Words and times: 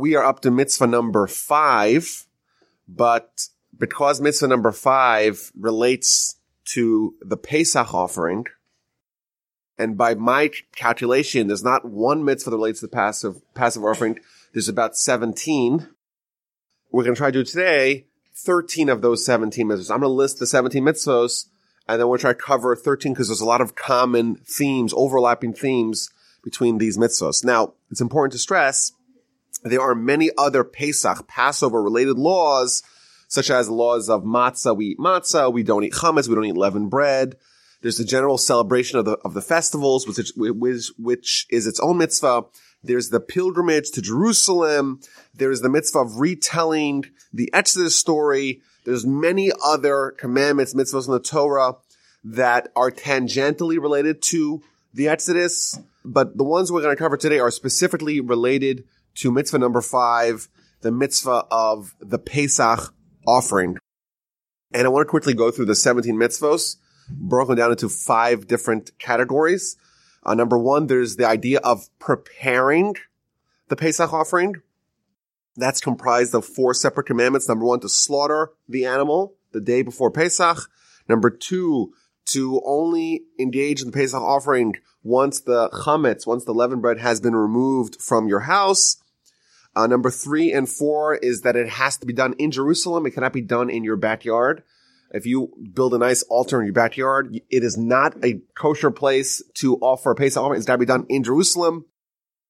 we 0.00 0.16
are 0.16 0.24
up 0.24 0.40
to 0.40 0.50
mitzvah 0.50 0.86
number 0.86 1.26
five, 1.26 2.26
but 2.88 3.48
because 3.76 4.20
mitzvah 4.20 4.48
number 4.48 4.72
five 4.72 5.52
relates 5.58 6.36
to 6.72 7.14
the 7.20 7.36
Pesach 7.36 7.94
offering, 7.94 8.46
and 9.78 9.96
by 9.96 10.14
my 10.14 10.50
calculation, 10.74 11.46
there's 11.46 11.64
not 11.64 11.84
one 11.84 12.24
mitzvah 12.24 12.50
that 12.50 12.56
relates 12.56 12.80
to 12.80 12.86
the 12.86 12.92
Pesach, 12.92 13.36
Pesach 13.54 13.82
offering. 13.82 14.18
There's 14.52 14.68
about 14.68 14.96
17. 14.96 15.88
We're 16.90 17.04
going 17.04 17.14
to 17.14 17.18
try 17.18 17.30
to 17.30 17.38
do 17.38 17.44
today 17.44 18.06
13 18.34 18.88
of 18.88 19.00
those 19.00 19.24
17 19.24 19.66
mitzvahs. 19.66 19.90
I'm 19.90 20.00
going 20.00 20.10
to 20.10 20.14
list 20.14 20.38
the 20.38 20.46
17 20.46 20.82
mitzvahs 20.82 21.46
and 21.88 22.00
then 22.00 22.08
we'll 22.08 22.18
try 22.18 22.32
to 22.32 22.38
cover 22.38 22.76
13 22.76 23.14
because 23.14 23.28
there's 23.28 23.40
a 23.40 23.46
lot 23.46 23.60
of 23.60 23.74
common 23.74 24.36
themes, 24.46 24.92
overlapping 24.94 25.54
themes 25.54 26.10
between 26.42 26.78
these 26.78 26.98
mitzvahs. 26.98 27.44
Now, 27.44 27.74
it's 27.90 28.00
important 28.00 28.32
to 28.32 28.38
stress 28.38 28.92
there 29.62 29.80
are 29.80 29.94
many 29.94 30.30
other 30.38 30.64
Pesach, 30.64 31.26
Passover 31.26 31.82
related 31.82 32.18
laws, 32.18 32.82
such 33.28 33.50
as 33.50 33.68
laws 33.68 34.08
of 34.08 34.24
matzah. 34.24 34.76
We 34.76 34.86
eat 34.86 34.98
matzah. 34.98 35.52
We 35.52 35.62
don't 35.62 35.84
eat 35.84 35.92
chametz. 35.92 36.28
We 36.28 36.34
don't 36.34 36.44
eat 36.46 36.56
leavened 36.56 36.90
bread. 36.90 37.36
There's 37.82 37.96
the 37.96 38.04
general 38.04 38.36
celebration 38.36 38.98
of 38.98 39.04
the, 39.04 39.12
of 39.24 39.34
the 39.34 39.40
festivals, 39.40 40.06
which, 40.06 40.32
which, 40.36 40.90
which 40.98 41.46
is 41.48 41.66
its 41.66 41.80
own 41.80 41.98
mitzvah. 41.98 42.44
There's 42.82 43.10
the 43.10 43.20
pilgrimage 43.20 43.90
to 43.92 44.02
Jerusalem. 44.02 45.00
There's 45.34 45.60
the 45.60 45.68
mitzvah 45.68 46.00
of 46.00 46.20
retelling 46.20 47.04
the 47.32 47.50
Exodus 47.54 47.96
story. 47.96 48.62
There's 48.84 49.06
many 49.06 49.50
other 49.64 50.14
commandments, 50.18 50.74
mitzvahs 50.74 51.06
in 51.06 51.12
the 51.12 51.20
Torah 51.20 51.76
that 52.24 52.68
are 52.76 52.90
tangentially 52.90 53.80
related 53.80 54.20
to 54.22 54.62
the 54.92 55.08
Exodus, 55.08 55.78
but 56.04 56.36
the 56.36 56.44
ones 56.44 56.72
we're 56.72 56.82
going 56.82 56.94
to 56.94 57.02
cover 57.02 57.16
today 57.16 57.38
are 57.38 57.50
specifically 57.50 58.20
related 58.20 58.84
to 59.20 59.30
mitzvah 59.30 59.58
number 59.58 59.82
five, 59.82 60.48
the 60.80 60.90
mitzvah 60.90 61.44
of 61.50 61.94
the 62.00 62.18
Pesach 62.18 62.94
offering. 63.26 63.76
And 64.72 64.86
I 64.86 64.88
want 64.88 65.06
to 65.06 65.10
quickly 65.10 65.34
go 65.34 65.50
through 65.50 65.66
the 65.66 65.74
17 65.74 66.14
mitzvahs, 66.14 66.76
broken 67.10 67.56
down 67.56 67.70
into 67.70 67.90
five 67.90 68.46
different 68.46 68.98
categories. 68.98 69.76
Uh, 70.24 70.34
number 70.34 70.56
one, 70.56 70.86
there's 70.86 71.16
the 71.16 71.26
idea 71.26 71.58
of 71.58 71.88
preparing 71.98 72.94
the 73.68 73.76
Pesach 73.76 74.10
offering. 74.10 74.56
That's 75.54 75.82
comprised 75.82 76.34
of 76.34 76.46
four 76.46 76.72
separate 76.72 77.04
commandments. 77.04 77.46
Number 77.46 77.66
one, 77.66 77.80
to 77.80 77.90
slaughter 77.90 78.52
the 78.68 78.86
animal 78.86 79.34
the 79.52 79.60
day 79.60 79.82
before 79.82 80.10
Pesach. 80.10 80.70
Number 81.08 81.28
two, 81.28 81.92
to 82.26 82.62
only 82.64 83.24
engage 83.38 83.82
in 83.82 83.88
the 83.88 83.92
Pesach 83.92 84.20
offering 84.20 84.76
once 85.02 85.40
the 85.40 85.68
chametz, 85.70 86.26
once 86.26 86.44
the 86.44 86.54
leavened 86.54 86.80
bread 86.80 86.98
has 86.98 87.20
been 87.20 87.34
removed 87.34 88.00
from 88.00 88.28
your 88.28 88.40
house. 88.40 88.96
Uh, 89.74 89.86
number 89.86 90.10
three 90.10 90.52
and 90.52 90.68
four 90.68 91.14
is 91.14 91.42
that 91.42 91.56
it 91.56 91.68
has 91.68 91.96
to 91.98 92.06
be 92.06 92.12
done 92.12 92.34
in 92.38 92.50
Jerusalem. 92.50 93.06
It 93.06 93.12
cannot 93.12 93.32
be 93.32 93.40
done 93.40 93.70
in 93.70 93.84
your 93.84 93.96
backyard. 93.96 94.62
If 95.12 95.26
you 95.26 95.52
build 95.72 95.94
a 95.94 95.98
nice 95.98 96.22
altar 96.24 96.60
in 96.60 96.66
your 96.66 96.74
backyard, 96.74 97.34
it 97.50 97.64
is 97.64 97.76
not 97.76 98.24
a 98.24 98.40
kosher 98.56 98.90
place 98.90 99.42
to 99.54 99.76
offer 99.76 100.12
a 100.12 100.14
Pesach 100.14 100.40
offering. 100.40 100.58
It's 100.58 100.66
got 100.66 100.74
to 100.74 100.78
be 100.78 100.86
done 100.86 101.06
in 101.08 101.24
Jerusalem 101.24 101.86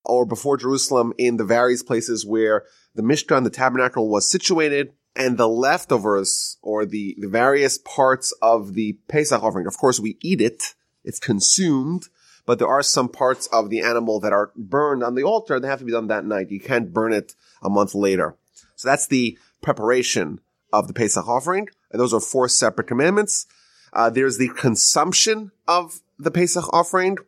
or 0.04 0.26
before 0.26 0.56
Jerusalem 0.56 1.12
in 1.18 1.36
the 1.36 1.44
various 1.44 1.82
places 1.82 2.26
where 2.26 2.64
the 2.94 3.02
Mishkan, 3.02 3.44
the 3.44 3.50
tabernacle 3.50 4.10
was 4.10 4.30
situated 4.30 4.92
and 5.16 5.38
the 5.38 5.48
leftovers 5.48 6.58
or 6.62 6.84
the, 6.84 7.16
the 7.18 7.28
various 7.28 7.78
parts 7.78 8.32
of 8.42 8.74
the 8.74 8.98
Pesach 9.08 9.42
offering. 9.42 9.66
Of 9.66 9.76
course, 9.76 10.00
we 10.00 10.18
eat 10.22 10.40
it. 10.40 10.74
It's 11.04 11.18
consumed, 11.18 12.04
but 12.50 12.58
there 12.58 12.66
are 12.66 12.82
some 12.82 13.08
parts 13.08 13.46
of 13.52 13.70
the 13.70 13.80
animal 13.80 14.18
that 14.18 14.32
are 14.32 14.50
burned 14.56 15.04
on 15.04 15.14
the 15.14 15.22
altar. 15.22 15.60
They 15.60 15.68
have 15.68 15.78
to 15.78 15.84
be 15.84 15.92
done 15.92 16.08
that 16.08 16.24
night. 16.24 16.50
You 16.50 16.58
can't 16.58 16.92
burn 16.92 17.12
it 17.12 17.36
a 17.62 17.70
month 17.70 17.94
later. 17.94 18.34
So 18.74 18.88
that's 18.88 19.06
the 19.06 19.38
preparation 19.62 20.40
of 20.72 20.88
the 20.88 20.92
Pesach 20.92 21.28
offering. 21.28 21.68
And 21.92 22.00
those 22.00 22.12
are 22.12 22.18
four 22.18 22.48
separate 22.48 22.88
commandments. 22.88 23.46
Uh, 23.92 24.10
there's 24.10 24.36
the 24.36 24.48
consumption 24.48 25.52
of 25.68 26.00
the 26.18 26.32
Pesach 26.32 26.64
offering 26.72 27.18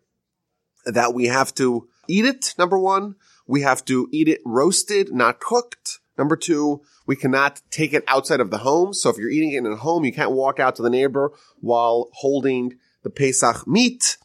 that 0.86 1.14
we 1.14 1.26
have 1.26 1.54
to 1.54 1.88
eat 2.08 2.24
it. 2.24 2.56
Number 2.58 2.76
one, 2.76 3.14
we 3.46 3.60
have 3.60 3.84
to 3.84 4.08
eat 4.10 4.26
it 4.26 4.40
roasted, 4.44 5.12
not 5.12 5.38
cooked. 5.38 6.00
Number 6.18 6.34
two, 6.34 6.82
we 7.06 7.14
cannot 7.14 7.62
take 7.70 7.92
it 7.92 8.02
outside 8.08 8.40
of 8.40 8.50
the 8.50 8.58
home. 8.58 8.92
So 8.92 9.08
if 9.08 9.18
you're 9.18 9.30
eating 9.30 9.52
it 9.52 9.58
in 9.58 9.66
a 9.66 9.76
home, 9.76 10.04
you 10.04 10.12
can't 10.12 10.32
walk 10.32 10.58
out 10.58 10.74
to 10.74 10.82
the 10.82 10.90
neighbor 10.90 11.30
while 11.60 12.08
holding 12.12 12.80
the 13.04 13.10
Pesach 13.10 13.68
meat. 13.68 14.16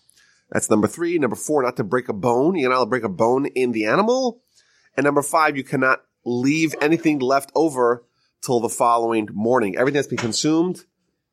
That's 0.49 0.69
number 0.69 0.87
three. 0.87 1.17
Number 1.19 1.35
four, 1.35 1.63
not 1.63 1.77
to 1.77 1.83
break 1.83 2.09
a 2.09 2.13
bone. 2.13 2.55
You're 2.55 2.69
not 2.69 2.79
to 2.79 2.85
break 2.85 3.03
a 3.03 3.09
bone 3.09 3.45
in 3.47 3.71
the 3.71 3.85
animal. 3.85 4.41
And 4.95 5.03
number 5.03 5.21
five, 5.21 5.57
you 5.57 5.63
cannot 5.63 6.01
leave 6.25 6.73
anything 6.81 7.19
left 7.19 7.51
over 7.55 8.05
till 8.41 8.59
the 8.59 8.69
following 8.69 9.27
morning. 9.31 9.77
Everything 9.77 9.97
has 9.97 10.07
been 10.07 10.17
consumed 10.17 10.85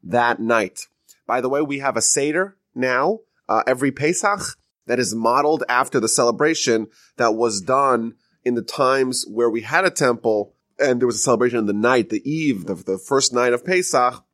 that 0.03 0.41
night. 0.41 0.87
By 1.27 1.41
the 1.41 1.49
way, 1.49 1.63
we 1.63 1.79
have 1.79 1.97
a 1.97 2.03
Seder 2.03 2.57
now, 2.75 3.21
uh, 3.49 3.63
every 3.67 3.93
Pesach 3.93 4.41
that 4.87 4.99
is 4.99 5.15
modeled 5.15 5.65
after 5.69 6.01
the 6.01 6.09
celebration 6.09 6.89
that 7.17 7.35
was 7.35 7.61
done 7.61 8.15
in 8.45 8.55
the 8.55 8.63
times 8.63 9.25
where 9.29 9.49
we 9.49 9.63
had 9.63 9.85
a 9.85 9.91
temple 9.91 10.55
and 10.79 11.01
there 11.01 11.07
was 11.07 11.17
a 11.17 11.21
celebration 11.21 11.59
in 11.59 11.67
the 11.67 11.73
night, 11.73 12.11
the 12.11 12.29
eve, 12.29 12.67
the, 12.67 12.75
the 12.75 12.99
first 12.99 13.33
night 13.33 13.53
of 13.53 13.65
Pesach, 13.65 14.25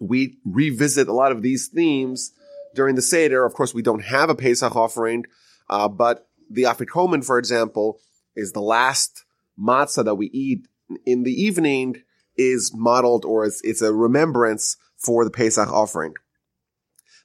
we 0.00 0.38
revisit 0.44 1.08
a 1.08 1.12
lot 1.12 1.30
of 1.30 1.42
these 1.42 1.68
themes 1.68 2.32
during 2.74 2.94
the 2.94 3.02
Seder. 3.02 3.44
Of 3.44 3.54
course, 3.54 3.74
we 3.74 3.82
don't 3.82 4.04
have 4.04 4.30
a 4.30 4.34
Pesach 4.34 4.74
offering, 4.74 5.24
uh, 5.70 5.88
but 5.88 6.28
the 6.50 6.64
Afikomen, 6.64 7.24
for 7.24 7.38
example, 7.38 8.00
is 8.36 8.52
the 8.52 8.60
last 8.60 9.24
matzah 9.58 10.04
that 10.04 10.16
we 10.16 10.26
eat 10.26 10.66
in 11.06 11.22
the 11.22 11.32
evening 11.32 12.02
is 12.36 12.72
modeled 12.74 13.24
or 13.24 13.46
it's, 13.46 13.60
it's 13.62 13.80
a 13.80 13.92
remembrance 13.92 14.76
for 14.96 15.24
the 15.24 15.30
Pesach 15.30 15.70
offering. 15.70 16.14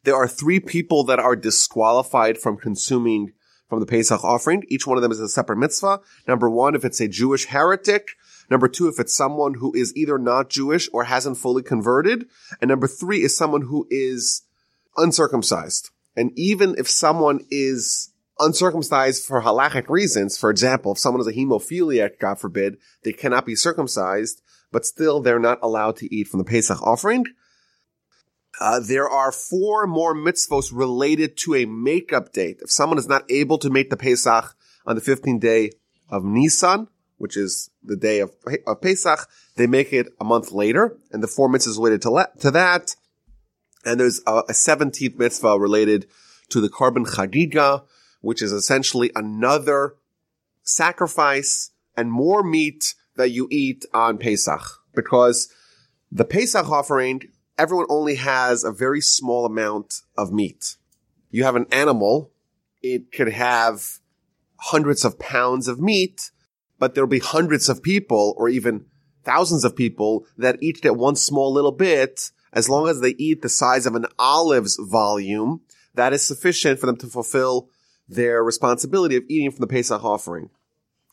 There 0.03 0.15
are 0.15 0.27
three 0.27 0.59
people 0.59 1.03
that 1.05 1.19
are 1.19 1.35
disqualified 1.35 2.37
from 2.37 2.57
consuming 2.57 3.33
from 3.67 3.79
the 3.79 3.85
Pesach 3.85 4.23
offering. 4.23 4.63
Each 4.69 4.87
one 4.87 4.97
of 4.97 5.01
them 5.01 5.11
is 5.11 5.19
a 5.19 5.27
separate 5.27 5.57
mitzvah. 5.57 5.99
Number 6.27 6.49
one, 6.49 6.75
if 6.75 6.85
it's 6.85 7.01
a 7.01 7.07
Jewish 7.07 7.45
heretic, 7.45 8.09
Number 8.49 8.67
two, 8.67 8.87
if 8.87 8.99
it's 8.99 9.15
someone 9.15 9.55
who 9.55 9.73
is 9.75 9.95
either 9.95 10.17
not 10.17 10.49
Jewish 10.49 10.89
or 10.91 11.03
hasn't 11.03 11.37
fully 11.37 11.61
converted. 11.61 12.25
And 12.59 12.69
number 12.69 12.87
three 12.87 13.23
is 13.23 13.37
someone 13.37 13.61
who 13.61 13.87
is 13.89 14.41
uncircumcised. 14.99 15.89
And 16.15 16.31
even 16.35 16.75
if 16.77 16.89
someone 16.89 17.45
is 17.49 18.11
uncircumcised 18.39 19.25
for 19.25 19.41
halachic 19.41 19.89
reasons, 19.89 20.37
for 20.37 20.49
example, 20.49 20.93
if 20.93 20.99
someone 20.99 21.21
is 21.21 21.27
a 21.27 21.33
hemophiliac, 21.33 22.19
God 22.19 22.39
forbid, 22.39 22.77
they 23.03 23.13
cannot 23.13 23.45
be 23.45 23.55
circumcised, 23.55 24.41
but 24.71 24.85
still 24.85 25.21
they're 25.21 25.39
not 25.39 25.59
allowed 25.61 25.97
to 25.97 26.13
eat 26.13 26.27
from 26.27 26.39
the 26.39 26.45
Pesach 26.45 26.81
offering. 26.81 27.25
Uh, 28.59 28.79
there 28.79 29.09
are 29.09 29.31
four 29.31 29.87
more 29.87 30.13
mitzvos 30.13 30.71
related 30.73 31.37
to 31.37 31.55
a 31.55 31.65
makeup 31.65 32.33
date. 32.33 32.57
If 32.61 32.71
someone 32.71 32.97
is 32.97 33.07
not 33.07 33.23
able 33.29 33.57
to 33.59 33.69
make 33.69 33.89
the 33.89 33.97
Pesach 33.97 34.55
on 34.85 34.95
the 34.95 35.01
15th 35.01 35.39
day 35.39 35.71
of 36.09 36.23
Nisan, 36.23 36.87
which 37.17 37.37
is 37.37 37.69
the 37.83 37.95
day 37.95 38.19
of, 38.19 38.31
of 38.65 38.81
Pesach, 38.81 39.27
they 39.55 39.67
make 39.67 39.93
it 39.93 40.07
a 40.19 40.23
month 40.23 40.51
later, 40.51 40.97
and 41.11 41.21
the 41.21 41.27
four 41.27 41.49
mitzvahs 41.49 41.77
related 41.77 42.01
to, 42.01 42.11
le- 42.11 42.29
to 42.39 42.51
that. 42.51 42.95
And 43.85 43.99
there's 43.99 44.21
a, 44.27 44.39
a 44.49 44.53
17th 44.53 45.17
mitzvah 45.17 45.59
related 45.59 46.07
to 46.49 46.61
the 46.61 46.69
korban 46.69 47.05
chagiga, 47.05 47.83
which 48.21 48.41
is 48.41 48.51
essentially 48.51 49.11
another 49.15 49.95
sacrifice 50.63 51.71
and 51.95 52.11
more 52.11 52.43
meat 52.43 52.95
that 53.15 53.31
you 53.31 53.47
eat 53.51 53.85
on 53.93 54.17
Pesach. 54.17 54.61
Because 54.93 55.51
the 56.11 56.25
Pesach 56.25 56.69
offering, 56.69 57.23
everyone 57.57 57.85
only 57.89 58.15
has 58.15 58.63
a 58.63 58.71
very 58.71 59.01
small 59.01 59.45
amount 59.45 60.01
of 60.17 60.31
meat. 60.31 60.77
You 61.29 61.43
have 61.43 61.55
an 61.55 61.67
animal, 61.71 62.31
it 62.81 63.11
could 63.11 63.31
have 63.31 63.99
hundreds 64.57 65.05
of 65.05 65.19
pounds 65.19 65.67
of 65.67 65.79
meat, 65.79 66.31
but 66.79 66.95
there'll 66.95 67.07
be 67.07 67.19
hundreds 67.19 67.69
of 67.69 67.83
people 67.83 68.33
or 68.37 68.49
even 68.49 68.85
thousands 69.23 69.63
of 69.63 69.75
people 69.75 70.25
that 70.37 70.61
each 70.61 70.81
get 70.81 70.95
one 70.95 71.15
small 71.15 71.51
little 71.53 71.71
bit. 71.71 72.31
As 72.51 72.69
long 72.69 72.87
as 72.87 73.01
they 73.01 73.15
eat 73.17 73.41
the 73.41 73.49
size 73.49 73.85
of 73.85 73.95
an 73.95 74.05
olive's 74.17 74.79
volume, 74.81 75.61
that 75.93 76.13
is 76.13 76.21
sufficient 76.21 76.79
for 76.79 76.85
them 76.85 76.97
to 76.97 77.07
fulfill 77.07 77.69
their 78.07 78.43
responsibility 78.43 79.15
of 79.15 79.23
eating 79.27 79.51
from 79.51 79.61
the 79.61 79.67
Pesach 79.67 80.03
offering. 80.03 80.49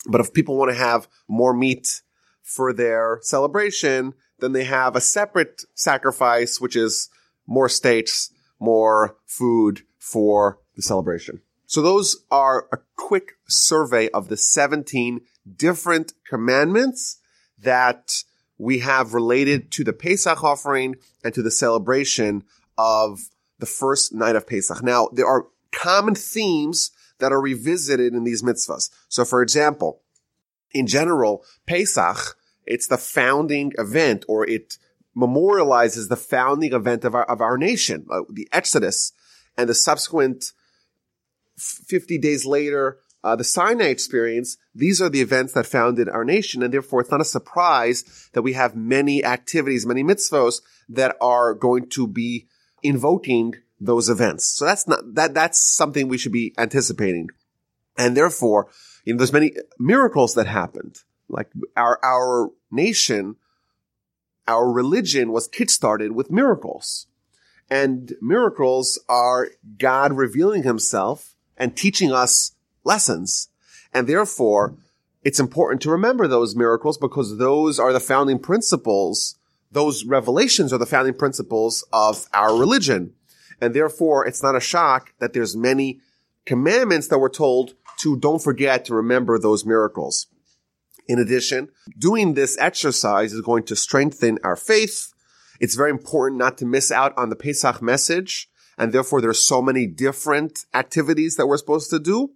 But 0.07 0.21
if 0.21 0.33
people 0.33 0.57
want 0.57 0.71
to 0.71 0.77
have 0.77 1.09
more 1.29 1.53
meat 1.53 2.03
for 2.43 2.73
their 2.73 3.19
celebration, 3.23 4.15
then 4.39 4.53
they 4.53 4.65
have 4.65 4.97
a 4.97 5.01
separate 5.01 5.65
sacrifice, 5.75 6.61
which 6.61 6.77
is 6.77 7.11
more 7.47 7.69
steaks, 7.69 8.31
more 8.59 9.17
food 9.27 9.83
for 9.99 10.59
the 10.75 10.83
celebration. 10.83 11.41
So 11.67 11.83
those 11.83 12.25
are 12.31 12.69
a 12.73 12.79
quick 12.97 13.33
survey 13.49 14.09
of 14.11 14.29
the 14.29 14.37
17 14.37 15.21
different 15.57 16.13
commandments 16.29 17.19
that 17.59 18.23
we 18.59 18.79
have 18.81 19.15
related 19.15 19.71
to 19.73 19.85
the 19.85 19.93
Pesach 19.93 20.43
offering 20.43 20.97
and 21.23 21.35
to 21.35 21.43
the 21.43 21.51
celebration 21.51 22.45
of 22.79 23.29
the 23.59 23.67
first 23.67 24.15
night 24.15 24.37
of 24.37 24.47
Pesach. 24.47 24.83
Now, 24.83 25.09
there 25.13 25.27
are 25.27 25.47
common 25.73 26.15
themes 26.15 26.91
that 27.19 27.33
are 27.33 27.41
revisited 27.41 28.15
in 28.15 28.25
these 28.25 28.43
mitzvahs. 28.43 28.91
So 29.09 29.25
for 29.25 29.43
example, 29.43 30.01
in 30.73 30.87
general, 30.87 31.45
Pesach, 31.67 32.37
it's 32.67 32.87
the 32.87 32.99
founding 32.99 33.73
event 33.79 34.25
or 34.29 34.49
it 34.49 34.79
memorializes 35.17 36.09
the 36.09 36.17
founding 36.17 36.73
event 36.73 37.05
of 37.05 37.15
our, 37.15 37.25
of 37.25 37.41
our 37.41 37.57
nation, 37.57 38.07
uh, 38.11 38.21
the 38.29 38.49
Exodus 38.53 39.13
and 39.57 39.69
the 39.69 39.75
subsequent 39.75 40.53
50 41.59 42.19
days 42.19 42.45
later, 42.45 42.99
uh, 43.27 43.35
the 43.35 43.43
Sinai 43.43 43.87
experience, 43.87 44.57
these 44.73 45.03
are 45.03 45.09
the 45.09 45.21
events 45.21 45.53
that 45.55 45.67
founded 45.67 46.09
our 46.09 46.25
nation, 46.25 46.63
and 46.63 46.73
therefore 46.73 47.01
it's 47.01 47.11
not 47.11 47.21
a 47.21 47.25
surprise 47.25 48.31
that 48.35 48.43
we 48.43 48.53
have 48.53 48.77
many 48.77 49.25
activities, 49.25 49.85
many 49.85 50.05
mitzvos 50.05 50.61
that 50.89 51.17
are 51.21 51.53
going 51.53 51.89
to 51.89 52.07
be 52.07 52.47
invoking 52.85 53.57
those 53.81 54.09
events. 54.09 54.47
So 54.47 54.65
that's 54.65 54.87
not, 54.87 55.01
that, 55.15 55.35
that's 55.35 55.59
something 55.59 56.07
we 56.07 56.19
should 56.19 56.31
be 56.31 56.55
anticipating. 56.57 57.31
And 57.99 58.17
therefore, 58.17 58.69
you 59.05 59.13
know, 59.13 59.19
there's 59.19 59.33
many 59.33 59.55
miracles 59.77 60.35
that 60.35 60.47
happened. 60.47 60.99
Like 61.29 61.51
our, 61.77 61.99
our 62.05 62.51
nation, 62.71 63.35
our 64.47 64.71
religion 64.71 65.33
was 65.33 65.49
kickstarted 65.49 66.13
with 66.13 66.31
miracles. 66.31 67.09
And 67.69 68.15
miracles 68.23 69.01
are 69.09 69.49
God 69.79 70.13
revealing 70.13 70.63
himself 70.63 71.35
and 71.57 71.77
teaching 71.77 72.13
us 72.13 72.53
lessons. 72.87 73.49
And 73.93 74.07
therefore, 74.07 74.77
it's 75.23 75.41
important 75.41 75.83
to 75.83 75.91
remember 75.91 76.29
those 76.29 76.55
miracles 76.55 76.97
because 76.99 77.39
those 77.39 77.79
are 77.79 77.93
the 77.93 78.01
founding 78.01 78.39
principles. 78.39 79.37
Those 79.73 80.05
revelations 80.05 80.73
are 80.73 80.79
the 80.79 80.87
founding 80.87 81.15
principles 81.15 81.85
of 81.93 82.27
our 82.33 82.57
religion. 82.57 83.15
And 83.61 83.75
therefore, 83.75 84.27
it's 84.27 84.43
not 84.43 84.57
a 84.57 84.61
shock 84.61 85.13
that 85.19 85.33
there's 85.33 85.57
many 85.57 86.01
commandments 86.45 87.09
that 87.09 87.19
we're 87.19 87.29
told 87.29 87.75
to 87.99 88.17
don't 88.17 88.43
forget 88.43 88.85
to 88.85 88.95
remember 88.95 89.39
those 89.39 89.65
miracles. 89.65 90.27
In 91.09 91.19
addition, 91.19 91.71
doing 91.99 92.35
this 92.35 92.57
exercise 92.59 93.33
is 93.33 93.41
going 93.41 93.65
to 93.65 93.77
strengthen 93.77 94.39
our 94.45 94.57
faith. 94.57 95.13
It's 95.61 95.75
very 95.75 95.91
important 95.91 96.39
not 96.39 96.59
to 96.59 96.67
miss 96.67 96.93
out 96.93 97.17
on 97.17 97.31
the 97.31 97.37
Pesach 97.37 97.81
message. 97.81 98.49
And 98.79 98.93
therefore, 98.93 99.21
there's 99.21 99.43
so 99.43 99.63
many 99.63 99.87
different 99.87 100.67
activities 100.75 101.37
that 101.37 101.47
we're 101.47 101.57
supposed 101.57 101.91
to 101.91 101.99
do. 101.99 102.33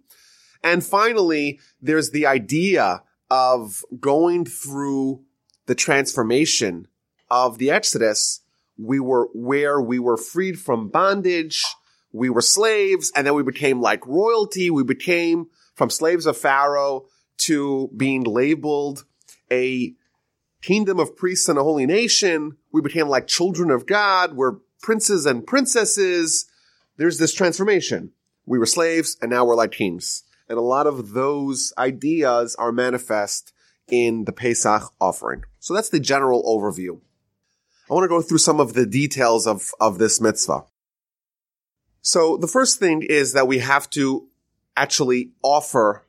And 0.63 0.83
finally, 0.83 1.59
there's 1.81 2.11
the 2.11 2.25
idea 2.25 3.03
of 3.29 3.83
going 3.99 4.45
through 4.45 5.23
the 5.65 5.75
transformation 5.75 6.87
of 7.29 7.57
the 7.57 7.71
Exodus. 7.71 8.41
We 8.77 8.99
were 8.99 9.29
where 9.33 9.81
we 9.81 9.99
were 9.99 10.17
freed 10.17 10.59
from 10.59 10.89
bondage. 10.89 11.63
We 12.11 12.29
were 12.29 12.41
slaves 12.41 13.11
and 13.15 13.25
then 13.25 13.35
we 13.35 13.43
became 13.43 13.79
like 13.79 14.05
royalty. 14.05 14.69
We 14.69 14.83
became 14.83 15.47
from 15.75 15.89
slaves 15.89 16.25
of 16.25 16.37
Pharaoh 16.37 17.05
to 17.37 17.89
being 17.95 18.23
labeled 18.23 19.05
a 19.49 19.95
kingdom 20.61 20.99
of 20.99 21.15
priests 21.15 21.49
and 21.49 21.57
a 21.57 21.63
holy 21.63 21.85
nation. 21.85 22.57
We 22.71 22.81
became 22.81 23.07
like 23.07 23.27
children 23.27 23.71
of 23.71 23.85
God. 23.85 24.35
We're 24.35 24.57
princes 24.81 25.25
and 25.25 25.45
princesses. 25.45 26.45
There's 26.97 27.17
this 27.17 27.33
transformation. 27.33 28.11
We 28.45 28.59
were 28.59 28.65
slaves 28.65 29.17
and 29.21 29.31
now 29.31 29.45
we're 29.45 29.55
like 29.55 29.71
kings. 29.71 30.23
And 30.51 30.57
a 30.57 30.61
lot 30.61 30.85
of 30.85 31.11
those 31.11 31.71
ideas 31.77 32.55
are 32.55 32.73
manifest 32.73 33.53
in 33.87 34.25
the 34.25 34.33
Pesach 34.33 34.83
offering. 34.99 35.45
So 35.59 35.73
that's 35.73 35.87
the 35.87 35.99
general 36.01 36.43
overview. 36.43 36.99
I 37.89 37.93
want 37.93 38.03
to 38.03 38.09
go 38.09 38.21
through 38.21 38.39
some 38.39 38.59
of 38.59 38.73
the 38.73 38.85
details 38.85 39.47
of, 39.47 39.71
of 39.79 39.97
this 39.97 40.19
mitzvah. 40.19 40.65
So 42.01 42.35
the 42.35 42.49
first 42.49 42.79
thing 42.79 43.01
is 43.01 43.31
that 43.31 43.47
we 43.47 43.59
have 43.59 43.89
to 43.91 44.27
actually 44.75 45.31
offer 45.41 46.03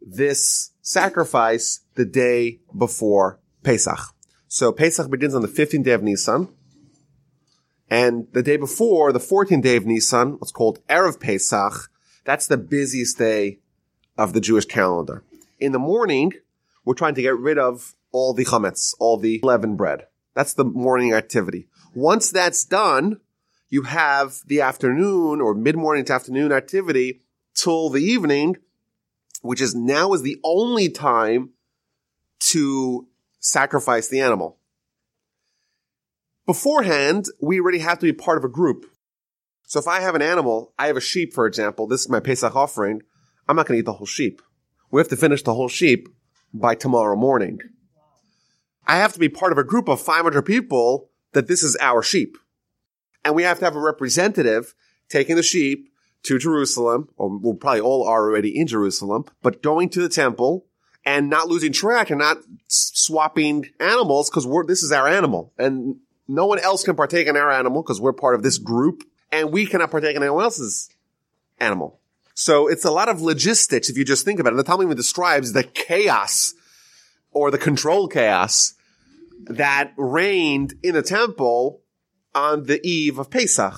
this 0.00 0.70
sacrifice 0.80 1.80
the 1.96 2.06
day 2.06 2.60
before 2.74 3.40
Pesach. 3.62 4.00
So 4.48 4.72
Pesach 4.72 5.10
begins 5.10 5.34
on 5.34 5.42
the 5.42 5.48
15th 5.48 5.84
day 5.84 5.92
of 5.92 6.02
Nisan. 6.02 6.48
And 7.90 8.26
the 8.32 8.42
day 8.42 8.56
before, 8.56 9.12
the 9.12 9.18
14th 9.18 9.62
day 9.62 9.76
of 9.76 9.84
Nisan, 9.84 10.38
what's 10.38 10.50
called 10.50 10.78
Erev 10.86 11.20
Pesach, 11.20 11.90
that's 12.24 12.46
the 12.46 12.56
busiest 12.56 13.18
day 13.18 13.58
of 14.16 14.32
the 14.32 14.40
Jewish 14.40 14.66
calendar. 14.66 15.22
In 15.58 15.72
the 15.72 15.78
morning, 15.78 16.32
we're 16.84 16.94
trying 16.94 17.14
to 17.14 17.22
get 17.22 17.36
rid 17.38 17.58
of 17.58 17.94
all 18.12 18.34
the 18.34 18.44
chametz, 18.44 18.94
all 18.98 19.16
the 19.16 19.40
leavened 19.42 19.76
bread. 19.76 20.06
That's 20.34 20.54
the 20.54 20.64
morning 20.64 21.12
activity. 21.12 21.68
Once 21.94 22.30
that's 22.30 22.64
done, 22.64 23.20
you 23.68 23.82
have 23.82 24.40
the 24.46 24.60
afternoon 24.60 25.40
or 25.40 25.54
mid-morning 25.54 26.04
to 26.06 26.12
afternoon 26.12 26.52
activity 26.52 27.20
till 27.54 27.88
the 27.88 28.02
evening, 28.02 28.56
which 29.42 29.60
is 29.60 29.74
now 29.74 30.12
is 30.12 30.22
the 30.22 30.40
only 30.42 30.88
time 30.88 31.50
to 32.40 33.06
sacrifice 33.38 34.08
the 34.08 34.20
animal. 34.20 34.58
Beforehand, 36.46 37.26
we 37.40 37.60
already 37.60 37.78
have 37.78 37.98
to 38.00 38.06
be 38.06 38.12
part 38.12 38.38
of 38.38 38.44
a 38.44 38.48
group. 38.48 38.89
So 39.70 39.78
if 39.78 39.86
I 39.86 40.00
have 40.00 40.16
an 40.16 40.22
animal, 40.22 40.74
I 40.80 40.88
have 40.88 40.96
a 40.96 41.00
sheep, 41.00 41.32
for 41.32 41.46
example, 41.46 41.86
this 41.86 42.00
is 42.00 42.08
my 42.08 42.18
Pesach 42.18 42.56
offering, 42.56 43.02
I'm 43.46 43.54
not 43.54 43.68
going 43.68 43.76
to 43.76 43.78
eat 43.78 43.84
the 43.84 43.92
whole 43.92 44.04
sheep. 44.04 44.42
We 44.90 45.00
have 45.00 45.06
to 45.10 45.16
finish 45.16 45.44
the 45.44 45.54
whole 45.54 45.68
sheep 45.68 46.08
by 46.52 46.74
tomorrow 46.74 47.14
morning. 47.14 47.60
I 48.88 48.96
have 48.96 49.12
to 49.12 49.20
be 49.20 49.28
part 49.28 49.52
of 49.52 49.58
a 49.58 49.62
group 49.62 49.88
of 49.88 50.00
500 50.00 50.42
people 50.42 51.10
that 51.34 51.46
this 51.46 51.62
is 51.62 51.76
our 51.80 52.02
sheep. 52.02 52.36
And 53.24 53.36
we 53.36 53.44
have 53.44 53.60
to 53.60 53.64
have 53.64 53.76
a 53.76 53.80
representative 53.80 54.74
taking 55.08 55.36
the 55.36 55.42
sheep 55.44 55.88
to 56.24 56.36
Jerusalem, 56.36 57.08
or 57.16 57.38
we 57.38 57.54
probably 57.54 57.80
all 57.80 58.08
are 58.08 58.24
already 58.24 58.58
in 58.58 58.66
Jerusalem, 58.66 59.24
but 59.40 59.62
going 59.62 59.88
to 59.90 60.02
the 60.02 60.08
temple 60.08 60.66
and 61.04 61.30
not 61.30 61.46
losing 61.46 61.72
track 61.72 62.10
and 62.10 62.18
not 62.18 62.38
swapping 62.66 63.66
animals 63.78 64.30
because 64.30 64.48
this 64.66 64.82
is 64.82 64.90
our 64.90 65.06
animal 65.06 65.52
and 65.58 66.00
no 66.26 66.46
one 66.46 66.58
else 66.58 66.82
can 66.82 66.96
partake 66.96 67.28
in 67.28 67.36
our 67.36 67.52
animal 67.52 67.84
because 67.84 68.00
we're 68.00 68.12
part 68.12 68.34
of 68.34 68.42
this 68.42 68.58
group 68.58 69.04
and 69.32 69.52
we 69.52 69.66
cannot 69.66 69.90
partake 69.90 70.16
in 70.16 70.22
anyone 70.22 70.44
else's 70.44 70.90
animal. 71.58 72.00
So 72.34 72.68
it's 72.68 72.84
a 72.84 72.90
lot 72.90 73.08
of 73.08 73.20
logistics 73.20 73.90
if 73.90 73.98
you 73.98 74.04
just 74.04 74.24
think 74.24 74.40
about 74.40 74.52
it. 74.52 74.56
The 74.56 74.64
Talmud 74.64 74.86
even 74.86 74.96
describes 74.96 75.52
the 75.52 75.64
chaos 75.64 76.54
or 77.32 77.50
the 77.50 77.58
control 77.58 78.08
chaos 78.08 78.74
that 79.44 79.92
reigned 79.96 80.74
in 80.82 80.94
the 80.94 81.02
temple 81.02 81.80
on 82.34 82.64
the 82.64 82.80
eve 82.86 83.18
of 83.18 83.30
Pesach. 83.30 83.74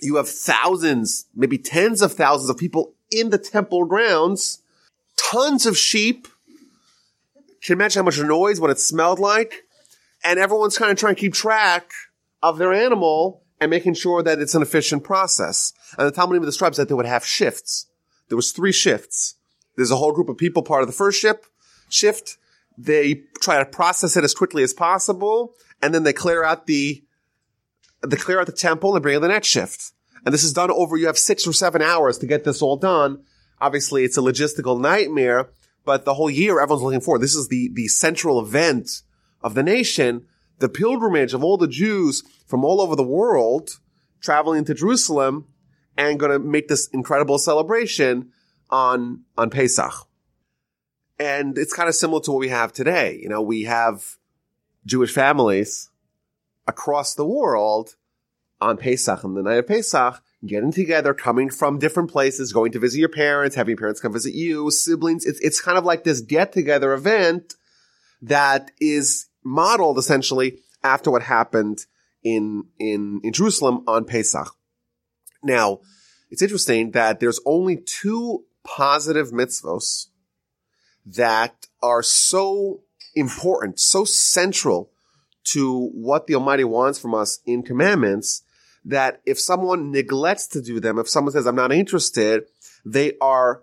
You 0.00 0.16
have 0.16 0.28
thousands, 0.28 1.26
maybe 1.34 1.56
tens 1.56 2.02
of 2.02 2.12
thousands 2.12 2.50
of 2.50 2.58
people 2.58 2.94
in 3.10 3.30
the 3.30 3.38
temple 3.38 3.84
grounds, 3.86 4.60
tons 5.16 5.66
of 5.66 5.76
sheep. 5.76 6.28
Can 7.62 7.74
you 7.74 7.76
imagine 7.76 8.00
how 8.00 8.04
much 8.04 8.18
noise, 8.18 8.60
what 8.60 8.70
it 8.70 8.78
smelled 8.78 9.18
like? 9.18 9.62
And 10.22 10.38
everyone's 10.38 10.76
kind 10.76 10.90
of 10.90 10.98
trying 10.98 11.14
to 11.14 11.20
keep 11.20 11.32
track 11.32 11.90
of 12.42 12.58
their 12.58 12.72
animal 12.72 13.43
and 13.64 13.70
making 13.70 13.94
sure 13.94 14.22
that 14.22 14.38
it's 14.38 14.54
an 14.54 14.62
efficient 14.62 15.02
process. 15.02 15.72
And 15.98 16.06
the 16.06 16.12
Talmud 16.12 16.36
even 16.36 16.46
describes 16.46 16.76
that 16.76 16.88
they 16.88 16.94
would 16.94 17.06
have 17.06 17.24
shifts. 17.24 17.86
There 18.28 18.36
was 18.36 18.52
three 18.52 18.72
shifts. 18.72 19.36
There's 19.76 19.90
a 19.90 19.96
whole 19.96 20.12
group 20.12 20.28
of 20.28 20.36
people 20.36 20.62
part 20.62 20.82
of 20.82 20.88
the 20.88 20.94
first 20.94 21.20
ship, 21.20 21.46
shift. 21.88 22.36
They 22.78 23.22
try 23.40 23.58
to 23.58 23.64
process 23.64 24.16
it 24.16 24.24
as 24.24 24.34
quickly 24.34 24.62
as 24.62 24.72
possible, 24.72 25.54
and 25.82 25.94
then 25.94 26.02
they 26.02 26.12
clear 26.12 26.44
out 26.44 26.66
the, 26.66 27.04
they 28.06 28.16
clear 28.16 28.40
out 28.40 28.46
the 28.46 28.52
temple 28.52 28.94
and 28.94 29.02
bring 29.02 29.16
in 29.16 29.22
the 29.22 29.28
next 29.28 29.48
shift. 29.48 29.92
And 30.24 30.32
this 30.32 30.44
is 30.44 30.52
done 30.52 30.70
over, 30.70 30.96
you 30.96 31.06
have 31.06 31.18
six 31.18 31.46
or 31.46 31.52
seven 31.52 31.82
hours 31.82 32.18
to 32.18 32.26
get 32.26 32.44
this 32.44 32.62
all 32.62 32.76
done. 32.76 33.24
Obviously, 33.60 34.04
it's 34.04 34.16
a 34.16 34.22
logistical 34.22 34.80
nightmare, 34.80 35.50
but 35.84 36.04
the 36.04 36.14
whole 36.14 36.30
year 36.30 36.60
everyone's 36.60 36.82
looking 36.82 37.00
forward. 37.00 37.20
This 37.20 37.34
is 37.34 37.48
the, 37.48 37.70
the 37.74 37.88
central 37.88 38.40
event 38.40 39.02
of 39.42 39.54
the 39.54 39.62
nation, 39.62 40.26
the 40.58 40.68
pilgrimage 40.68 41.34
of 41.34 41.42
all 41.42 41.56
the 41.56 41.68
Jews 41.68 42.22
from 42.46 42.64
all 42.64 42.80
over 42.80 42.96
the 42.96 43.02
world 43.02 43.70
traveling 44.20 44.64
to 44.64 44.74
Jerusalem 44.74 45.46
and 45.96 46.18
going 46.18 46.32
to 46.32 46.38
make 46.38 46.68
this 46.68 46.88
incredible 46.88 47.38
celebration 47.38 48.30
on, 48.70 49.24
on 49.36 49.50
Pesach. 49.50 49.92
And 51.18 51.56
it's 51.58 51.72
kind 51.72 51.88
of 51.88 51.94
similar 51.94 52.20
to 52.22 52.32
what 52.32 52.40
we 52.40 52.48
have 52.48 52.72
today. 52.72 53.18
You 53.22 53.28
know, 53.28 53.42
we 53.42 53.64
have 53.64 54.16
Jewish 54.86 55.12
families 55.12 55.90
across 56.66 57.14
the 57.14 57.26
world 57.26 57.96
on 58.60 58.76
Pesach, 58.76 59.24
on 59.24 59.34
the 59.34 59.42
night 59.42 59.58
of 59.58 59.66
Pesach, 59.66 60.22
getting 60.46 60.72
together, 60.72 61.14
coming 61.14 61.50
from 61.50 61.78
different 61.78 62.10
places, 62.10 62.52
going 62.52 62.72
to 62.72 62.78
visit 62.78 62.98
your 62.98 63.08
parents, 63.08 63.56
having 63.56 63.72
your 63.72 63.78
parents 63.78 64.00
come 64.00 64.12
visit 64.12 64.34
you, 64.34 64.70
siblings. 64.70 65.24
It's, 65.24 65.40
it's 65.40 65.60
kind 65.60 65.78
of 65.78 65.84
like 65.84 66.04
this 66.04 66.20
get 66.20 66.52
together 66.52 66.92
event 66.92 67.54
that 68.22 68.70
is 68.80 69.26
modeled 69.44 69.98
essentially 69.98 70.58
after 70.82 71.10
what 71.10 71.22
happened 71.22 71.86
in, 72.22 72.64
in, 72.78 73.20
in 73.22 73.32
Jerusalem 73.32 73.84
on 73.86 74.04
Pesach. 74.04 74.48
Now, 75.42 75.80
it's 76.30 76.42
interesting 76.42 76.92
that 76.92 77.20
there's 77.20 77.40
only 77.44 77.76
two 77.76 78.44
positive 78.64 79.30
mitzvos 79.30 80.08
that 81.06 81.66
are 81.82 82.02
so 82.02 82.80
important, 83.14 83.78
so 83.78 84.04
central 84.04 84.90
to 85.44 85.90
what 85.92 86.26
the 86.26 86.34
Almighty 86.34 86.64
wants 86.64 86.98
from 86.98 87.14
us 87.14 87.40
in 87.44 87.62
commandments 87.62 88.42
that 88.84 89.20
if 89.24 89.38
someone 89.38 89.90
neglects 89.90 90.46
to 90.48 90.62
do 90.62 90.80
them, 90.80 90.98
if 90.98 91.08
someone 91.08 91.32
says, 91.32 91.46
I'm 91.46 91.54
not 91.54 91.72
interested, 91.72 92.44
they 92.84 93.12
are 93.20 93.62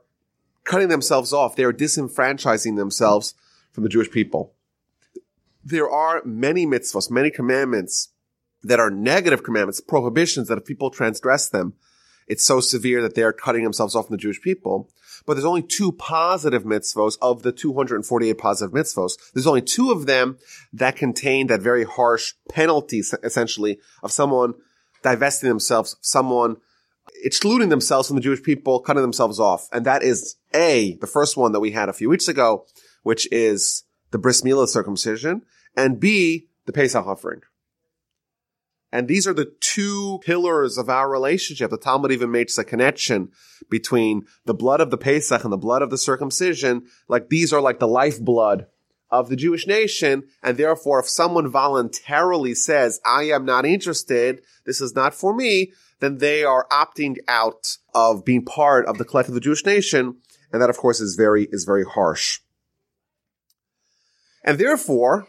cutting 0.64 0.90
themselves 0.90 1.34
off. 1.34 1.56
They 1.56 1.64
are 1.64 1.74
disenfranchising 1.74 2.76
themselves 2.76 3.34
from 3.72 3.84
the 3.84 3.90
Jewish 3.90 4.12
people. 4.12 4.54
There 5.64 5.90
are 5.90 6.22
many 6.26 6.66
mitzvahs, 6.66 7.12
many 7.12 7.30
commandments 7.30 8.10
that 8.64 8.80
are 8.80 8.90
negative 8.90 9.44
commandments, 9.44 9.82
prohibitions 9.82 10.48
that 10.48 10.58
if 10.58 10.66
people 10.66 10.90
transgress 10.90 11.50
them, 11.50 11.74
it's 12.28 12.46
so 12.46 12.60
severe 12.60 13.02
that 13.02 13.16
they're 13.16 13.34
cutting 13.34 13.64
themselves 13.64 13.96
off 13.96 14.08
from 14.08 14.16
the 14.16 14.22
Jewish 14.22 14.42
people. 14.42 14.90
But 15.26 15.34
there's 15.34 15.46
only 15.46 15.64
two 15.64 15.92
positive 15.92 16.64
mitzvos 16.64 17.18
of 17.22 17.44
the 17.44 17.52
248 17.52 18.38
positive 18.38 18.74
mitzvos. 18.74 19.14
There's 19.34 19.48
only 19.48 19.62
two 19.62 19.92
of 19.92 20.06
them 20.06 20.38
that 20.74 20.96
contain 20.96 21.48
that 21.48 21.62
very 21.62 21.84
harsh 21.84 22.34
penalty, 22.50 23.02
essentially, 23.24 23.80
of 24.02 24.12
someone 24.12 24.54
divesting 25.04 25.50
themselves, 25.50 25.98
someone 26.02 26.58
excluding 27.24 27.70
themselves 27.70 28.08
from 28.08 28.16
the 28.16 28.22
Jewish 28.22 28.42
people, 28.44 28.80
cutting 28.80 29.02
themselves 29.02 29.40
off. 29.40 29.68
And 29.72 29.86
that 29.86 30.04
is 30.04 30.36
A, 30.54 30.96
the 31.02 31.08
first 31.08 31.38
one 31.38 31.52
that 31.52 31.60
we 31.60 31.72
had 31.72 31.90
a 31.90 31.94
few 31.94 32.10
weeks 32.10 32.28
ago, 32.28 32.66
which 33.04 33.28
is 33.32 33.84
the 34.12 34.20
bris 34.20 34.42
milah 34.42 34.68
circumcision, 34.68 35.44
and 35.76 36.00
B, 36.00 36.48
the 36.66 36.74
Pesach 36.74 37.06
offering. 37.06 37.42
And 38.92 39.08
these 39.08 39.26
are 39.26 39.34
the 39.34 39.54
two 39.62 40.20
pillars 40.24 40.78
of 40.78 40.90
our 40.90 41.10
relationship. 41.10 41.72
The 41.72 41.78
Talmud 41.78 42.12
even 42.12 42.30
makes 42.30 42.58
a 42.58 42.66
connection 42.66 43.32
between 43.70 44.24
the 44.46 44.54
blood 44.54 44.82
of 44.82 44.92
the 44.92 44.98
Pesach 44.98 45.44
and 45.44 45.54
the 45.54 45.58
blood 45.58 45.82
of 45.82 45.90
the 45.90 45.98
circumcision. 45.98 46.88
Like 47.08 47.30
these 47.30 47.54
are 47.54 47.62
like 47.62 47.80
the 47.80 47.88
lifeblood 47.88 48.66
of 49.10 49.30
the 49.30 49.38
Jewish 49.38 49.66
nation. 49.66 50.24
And 50.44 50.58
therefore, 50.58 51.00
if 51.00 51.08
someone 51.08 51.50
voluntarily 51.50 52.54
says, 52.54 53.00
I 53.06 53.24
am 53.24 53.46
not 53.46 53.66
interested, 53.66 54.42
this 54.66 54.82
is 54.82 54.94
not 54.94 55.14
for 55.14 55.34
me, 55.34 55.72
then 56.02 56.18
they 56.18 56.44
are 56.44 56.68
opting 56.70 57.16
out 57.30 57.78
of 57.94 58.26
being 58.26 58.44
part 58.44 58.86
of 58.88 58.98
the 58.98 59.06
collective 59.06 59.32
of 59.32 59.36
the 59.36 59.42
Jewish 59.42 59.66
nation. 59.66 60.18
And 60.52 60.62
that, 60.62 60.70
of 60.70 60.78
course, 60.78 61.00
is 61.00 61.16
very, 61.16 61.48
is 61.52 61.64
very 61.64 61.86
harsh. 61.86 62.41
And 64.44 64.58
therefore, 64.58 65.28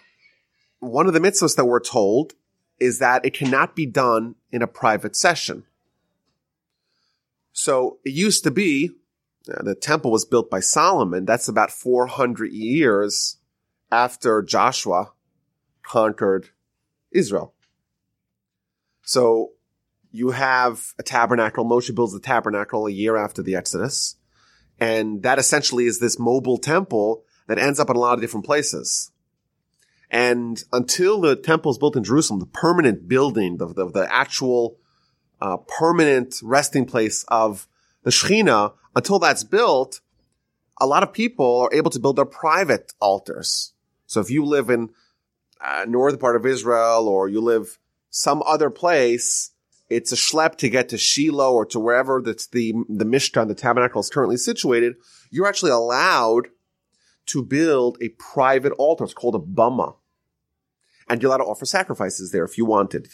one 0.81 1.07
of 1.07 1.12
the 1.12 1.21
mitzvahs 1.21 1.57
that 1.57 1.66
we're 1.66 1.81
told 1.81 2.35
is 2.78 2.99
that 2.99 3.25
it 3.25 3.35
cannot 3.35 3.76
be 3.76 3.87
done 3.87 4.35
in 4.50 4.62
a 4.62 4.66
private 4.66 5.14
session. 5.14 5.64
So 7.52 7.99
it 8.04 8.12
used 8.12 8.42
to 8.45 8.50
be, 8.50 8.90
uh, 9.52 9.62
the 9.62 9.75
temple 9.75 10.11
was 10.11 10.25
built 10.25 10.50
by 10.50 10.61
Solomon. 10.61 11.25
That's 11.25 11.49
about 11.49 11.71
400 11.71 12.50
years 12.52 13.37
after 13.90 14.42
Joshua 14.42 15.12
conquered 15.83 16.49
Israel. 17.11 17.54
So 19.02 19.52
you 20.11 20.31
have 20.31 20.95
a 20.99 21.02
tabernacle. 21.02 21.64
Moshe 21.64 21.95
builds 21.95 22.12
the 22.12 22.21
tabernacle 22.21 22.87
a 22.87 22.90
year 22.90 23.16
after 23.16 23.42
the 23.42 23.54
Exodus. 23.54 24.16
And 24.81 25.23
that 25.23 25.38
essentially 25.38 25.87
is 25.87 26.00
this 26.00 26.19
mobile 26.19 26.59
temple 26.59 27.25
that 27.49 27.58
ends 27.58 27.80
up 27.80 27.90
in 27.90 27.96
a 27.96 27.99
lot 27.99 28.14
of 28.14 28.20
different 28.20 28.46
places. 28.46 29.11
And 30.11 30.62
until 30.72 31.20
the 31.20 31.37
temple 31.37 31.70
is 31.70 31.78
built 31.78 31.96
in 31.96 32.04
Jerusalem, 32.04 32.40
the 32.40 32.46
permanent 32.46 33.08
building, 33.08 33.56
the, 33.56 33.66
the, 33.66 33.90
the 33.90 34.12
actual 34.12 34.76
uh, 35.40 35.56
permanent 35.56 36.37
resting 36.42 36.84
place 36.84 37.25
of 37.28 37.66
the 38.02 38.11
Shekhinah, 38.11 38.75
until 38.94 39.18
that's 39.18 39.42
built, 39.42 40.00
a 40.78 40.87
lot 40.87 41.02
of 41.02 41.12
people 41.12 41.61
are 41.61 41.75
able 41.75 41.90
to 41.90 41.99
build 41.99 42.16
their 42.16 42.26
private 42.26 42.92
altars. 43.00 43.72
So 44.06 44.20
if 44.20 44.30
you 44.30 44.44
live 44.44 44.68
in 44.68 44.90
uh, 45.61 45.87
northern 45.88 46.20
part 46.20 46.37
of 46.37 46.44
Israel 46.44 47.08
or 47.08 47.28
you 47.28 47.40
live 47.40 47.78
some 48.11 48.42
other 48.44 48.68
place, 48.68 49.52
it's 49.88 50.12
a 50.12 50.16
schlep 50.16 50.56
to 50.56 50.68
get 50.68 50.90
to 50.90 50.99
Shiloh 50.99 51.54
or 51.54 51.64
to 51.66 51.80
wherever 51.80 52.20
that's 52.20 52.46
the, 52.49 52.72
the 52.88 53.04
Mishkan, 53.04 53.49
the 53.49 53.54
tabernacle 53.54 54.00
is 54.00 54.11
currently 54.11 54.37
situated. 54.37 54.94
You're 55.30 55.46
actually 55.46 55.70
allowed 55.70 56.49
to 57.26 57.43
build 57.43 57.99
a 58.00 58.11
private 58.11 58.73
altar. 58.73 59.05
It's 59.05 59.14
called 59.14 59.35
a 59.35 59.38
bama 59.38 59.97
and 61.12 61.21
you're 61.21 61.29
allowed 61.29 61.45
to 61.45 61.50
offer 61.50 61.67
sacrifices 61.67 62.33
there 62.33 62.45
if 62.45 62.57
you 62.57 62.64
wanted. 62.64 63.09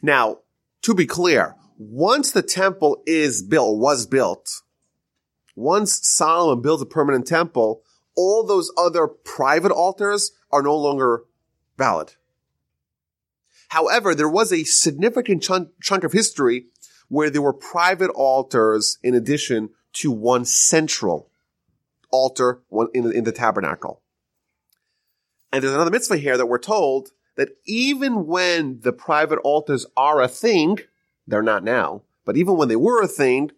Now, 0.00 0.38
to 0.82 0.94
be 0.94 1.06
clear, 1.06 1.56
once 1.76 2.30
the 2.30 2.42
temple 2.42 3.02
is 3.04 3.42
built, 3.42 3.80
was 3.80 4.06
built, 4.06 4.62
once 5.56 6.06
Solomon 6.08 6.62
builds 6.62 6.80
a 6.80 6.86
permanent 6.86 7.26
temple, 7.26 7.82
all 8.16 8.44
those 8.44 8.70
other 8.78 9.08
private 9.08 9.72
altars 9.72 10.30
are 10.52 10.62
no 10.62 10.76
longer 10.76 11.24
valid. 11.76 12.14
However, 13.70 14.14
there 14.14 14.28
was 14.28 14.52
a 14.52 14.62
significant 14.62 15.42
chunk, 15.42 15.70
chunk 15.82 16.04
of 16.04 16.12
history 16.12 16.66
where 17.08 17.28
there 17.28 17.42
were 17.42 17.52
private 17.52 18.10
altars 18.10 18.98
in 19.02 19.14
addition 19.14 19.70
to 19.94 20.12
one 20.12 20.44
central 20.44 21.31
altar 22.12 22.60
in, 22.94 23.12
in 23.12 23.24
the 23.24 23.32
tabernacle. 23.32 24.02
And 25.52 25.62
there's 25.62 25.74
another 25.74 25.90
mitzvah 25.90 26.16
here 26.16 26.36
that 26.36 26.46
we're 26.46 26.58
told 26.58 27.10
that 27.36 27.56
even 27.66 28.26
when 28.26 28.80
the 28.80 28.92
private 28.92 29.38
altars 29.40 29.86
are 29.96 30.20
a 30.20 30.28
thing, 30.28 30.78
they're 31.26 31.42
not 31.42 31.64
now, 31.64 32.02
but 32.24 32.36
even 32.36 32.56
when 32.56 32.68
they 32.68 32.76
were 32.76 33.02
a 33.02 33.08
thing, 33.08 33.50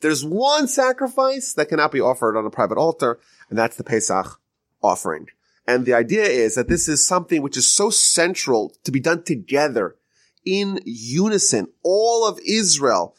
there's 0.00 0.24
one 0.24 0.68
sacrifice 0.68 1.52
that 1.54 1.68
cannot 1.68 1.92
be 1.92 2.00
offered 2.00 2.36
on 2.36 2.44
a 2.44 2.50
private 2.50 2.78
altar, 2.78 3.20
and 3.48 3.58
that's 3.58 3.76
the 3.76 3.84
Pesach 3.84 4.40
offering. 4.82 5.28
And 5.66 5.86
the 5.86 5.94
idea 5.94 6.24
is 6.24 6.56
that 6.56 6.68
this 6.68 6.88
is 6.88 7.06
something 7.06 7.40
which 7.40 7.56
is 7.56 7.68
so 7.68 7.88
central 7.88 8.74
to 8.84 8.90
be 8.90 9.00
done 9.00 9.22
together 9.22 9.96
in 10.44 10.80
unison. 10.84 11.68
All 11.84 12.26
of 12.26 12.40
Israel 12.44 13.14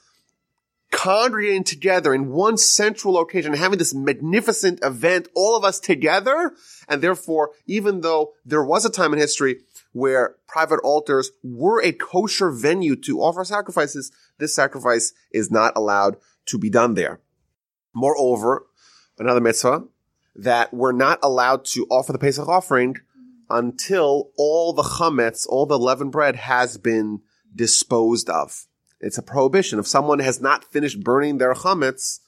congregating 0.94 1.64
together 1.64 2.14
in 2.14 2.30
one 2.30 2.56
central 2.56 3.14
location, 3.14 3.54
having 3.54 3.80
this 3.80 3.94
magnificent 3.94 4.80
event, 4.84 5.28
all 5.36 5.58
of 5.58 5.66
us 5.66 5.80
together. 5.80 6.54
And 6.88 7.02
therefore, 7.02 7.52
even 7.66 8.02
though 8.02 8.34
there 8.46 8.64
was 8.64 8.86
a 8.86 8.90
time 8.90 9.12
in 9.12 9.20
history 9.20 9.62
where 9.92 10.36
private 10.48 10.80
altars 10.82 11.32
were 11.44 11.82
a 11.82 11.92
kosher 11.92 12.52
venue 12.52 12.96
to 12.98 13.20
offer 13.20 13.44
sacrifices, 13.44 14.12
this 14.38 14.56
sacrifice 14.56 15.14
is 15.32 15.52
not 15.52 15.74
allowed 15.76 16.18
to 16.46 16.58
be 16.58 16.70
done 16.70 16.94
there. 16.94 17.20
Moreover, 17.94 18.68
another 19.18 19.42
mitzvah 19.42 19.86
that 20.36 20.74
we're 20.74 20.92
not 20.92 21.20
allowed 21.22 21.66
to 21.66 21.86
offer 21.90 22.12
the 22.12 22.20
Pesach 22.20 22.48
offering 22.48 22.98
until 23.50 24.32
all 24.38 24.74
the 24.74 24.84
chametz, 24.84 25.46
all 25.48 25.66
the 25.66 25.78
leavened 25.78 26.12
bread 26.12 26.36
has 26.36 26.78
been 26.78 27.22
disposed 27.56 28.30
of. 28.30 28.68
It's 29.04 29.18
a 29.18 29.22
prohibition. 29.22 29.80
If 29.80 29.88
someone 29.88 30.20
has 30.20 30.40
not 30.40 30.64
finished 30.64 31.04
burning 31.04 31.38
their 31.38 31.54
chametz, 31.54 32.22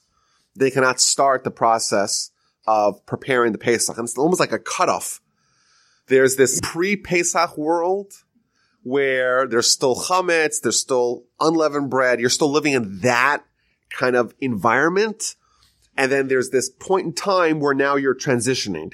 they 0.54 0.70
cannot 0.70 1.00
start 1.00 1.42
the 1.42 1.50
process 1.50 2.30
of 2.66 3.04
preparing 3.06 3.52
the 3.52 3.58
Pesach. 3.58 3.96
And 3.96 4.06
it's 4.06 4.18
almost 4.18 4.40
like 4.40 4.52
a 4.52 4.58
cutoff. 4.58 5.20
There's 6.08 6.36
this 6.36 6.60
pre-Pesach 6.62 7.56
world 7.56 8.12
where 8.82 9.48
there's 9.48 9.70
still 9.70 9.96
chametz, 9.96 10.60
there's 10.60 10.78
still 10.78 11.24
unleavened 11.40 11.90
bread. 11.90 12.20
You're 12.20 12.28
still 12.28 12.52
living 12.52 12.74
in 12.74 13.00
that 13.00 13.44
kind 13.90 14.14
of 14.14 14.34
environment. 14.40 15.34
And 15.96 16.12
then 16.12 16.28
there's 16.28 16.50
this 16.50 16.68
point 16.68 17.06
in 17.06 17.12
time 17.14 17.58
where 17.58 17.74
now 17.74 17.96
you're 17.96 18.14
transitioning. 18.14 18.92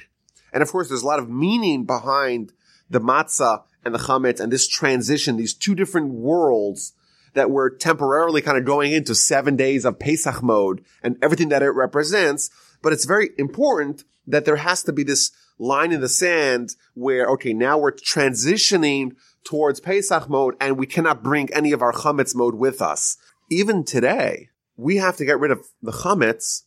And 0.53 0.63
of 0.63 0.71
course, 0.71 0.87
there's 0.87 1.03
a 1.03 1.07
lot 1.07 1.19
of 1.19 1.29
meaning 1.29 1.83
behind 1.83 2.53
the 2.89 3.01
matzah 3.01 3.63
and 3.83 3.93
the 3.93 3.99
chametz 3.99 4.39
and 4.39 4.53
this 4.53 4.67
transition, 4.67 5.35
these 5.35 5.53
two 5.53 5.75
different 5.75 6.13
worlds 6.13 6.93
that 7.33 7.49
we're 7.49 7.69
temporarily 7.69 8.41
kind 8.41 8.57
of 8.57 8.65
going 8.65 8.91
into 8.91 9.15
seven 9.15 9.55
days 9.55 9.85
of 9.85 9.99
Pesach 9.99 10.41
mode 10.41 10.83
and 11.01 11.17
everything 11.21 11.49
that 11.49 11.63
it 11.63 11.71
represents. 11.71 12.49
But 12.81 12.93
it's 12.93 13.05
very 13.05 13.29
important 13.37 14.03
that 14.27 14.45
there 14.45 14.57
has 14.57 14.83
to 14.83 14.93
be 14.93 15.03
this 15.03 15.31
line 15.57 15.91
in 15.91 16.01
the 16.01 16.09
sand 16.09 16.75
where, 16.93 17.27
okay, 17.27 17.53
now 17.53 17.77
we're 17.77 17.91
transitioning 17.91 19.15
towards 19.43 19.79
Pesach 19.79 20.29
mode 20.29 20.55
and 20.59 20.77
we 20.77 20.85
cannot 20.85 21.23
bring 21.23 21.51
any 21.53 21.71
of 21.71 21.81
our 21.81 21.93
chametz 21.93 22.35
mode 22.35 22.55
with 22.55 22.81
us. 22.81 23.17
Even 23.49 23.83
today, 23.83 24.49
we 24.77 24.97
have 24.97 25.17
to 25.17 25.25
get 25.25 25.39
rid 25.39 25.51
of 25.51 25.65
the 25.81 25.91
chametz 25.91 26.63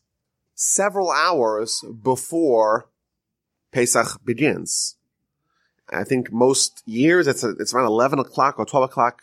several 0.54 1.10
hours 1.10 1.84
before 2.02 2.88
Pesach 3.72 4.24
begins. 4.24 4.96
I 5.90 6.04
think 6.04 6.32
most 6.32 6.82
years 6.86 7.26
it's 7.26 7.44
a, 7.44 7.50
it's 7.50 7.72
around 7.72 7.86
11 7.86 8.18
o'clock 8.18 8.58
or 8.58 8.64
12 8.64 8.90
o'clock 8.90 9.22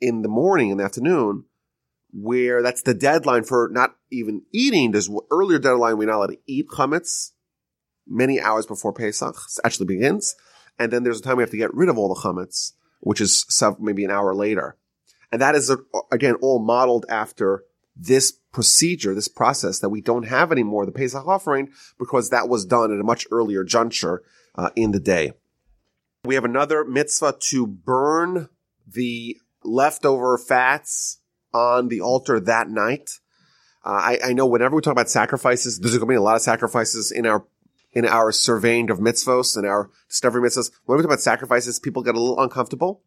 in 0.00 0.22
the 0.22 0.28
morning 0.28 0.70
in 0.70 0.78
the 0.78 0.84
afternoon 0.84 1.44
where 2.12 2.62
that's 2.62 2.82
the 2.82 2.94
deadline 2.94 3.42
for 3.42 3.68
not 3.72 3.96
even 4.10 4.42
eating. 4.52 4.92
There's 4.92 5.10
earlier 5.30 5.58
deadline 5.58 5.98
we're 5.98 6.06
not 6.06 6.16
allowed 6.16 6.26
to 6.28 6.38
eat 6.46 6.68
chametz 6.68 7.32
many 8.06 8.40
hours 8.40 8.66
before 8.66 8.92
Pesach 8.92 9.36
actually 9.64 9.86
begins. 9.86 10.36
And 10.78 10.92
then 10.92 11.02
there's 11.02 11.20
a 11.20 11.22
time 11.22 11.36
we 11.36 11.42
have 11.42 11.50
to 11.50 11.56
get 11.56 11.74
rid 11.74 11.88
of 11.88 11.98
all 11.98 12.14
the 12.14 12.20
chametz, 12.20 12.72
which 13.00 13.20
is 13.20 13.44
maybe 13.80 14.04
an 14.04 14.10
hour 14.10 14.34
later. 14.34 14.76
And 15.32 15.40
that 15.40 15.54
is, 15.54 15.74
again, 16.12 16.36
all 16.40 16.60
modeled 16.60 17.06
after 17.08 17.64
this 17.96 18.32
procedure, 18.52 19.14
this 19.14 19.28
process 19.28 19.80
that 19.80 19.88
we 19.88 20.00
don't 20.00 20.24
have 20.24 20.52
anymore, 20.52 20.86
the 20.86 20.92
Pesach 20.92 21.26
offering, 21.26 21.70
because 21.98 22.30
that 22.30 22.48
was 22.48 22.64
done 22.64 22.92
at 22.92 23.00
a 23.00 23.04
much 23.04 23.26
earlier 23.30 23.64
juncture 23.64 24.22
uh, 24.54 24.70
in 24.76 24.92
the 24.92 25.00
day. 25.00 25.32
We 26.24 26.36
have 26.36 26.44
another 26.44 26.84
mitzvah 26.84 27.36
to 27.50 27.66
burn 27.66 28.48
the 28.86 29.36
leftover 29.64 30.38
fats 30.38 31.18
on 31.52 31.88
the 31.88 32.00
altar 32.00 32.40
that 32.40 32.68
night. 32.68 33.20
Uh, 33.84 33.90
I, 33.90 34.18
I 34.24 34.32
know 34.32 34.46
whenever 34.46 34.76
we 34.76 34.82
talk 34.82 34.92
about 34.92 35.10
sacrifices, 35.10 35.78
there's 35.78 35.92
going 35.96 36.08
to 36.08 36.12
be 36.12 36.14
a 36.16 36.22
lot 36.22 36.36
of 36.36 36.42
sacrifices 36.42 37.10
in 37.10 37.26
our 37.26 37.44
in 37.92 38.06
our 38.06 38.32
surveying 38.32 38.90
of 38.90 38.98
mitzvos 38.98 39.56
and 39.56 39.66
our 39.66 39.90
discovery 40.08 40.42
mitzvos. 40.42 40.70
When 40.84 40.96
we 40.96 41.02
talk 41.02 41.10
about 41.10 41.20
sacrifices, 41.20 41.78
people 41.78 42.02
get 42.02 42.16
a 42.16 42.20
little 42.20 42.40
uncomfortable. 42.40 43.02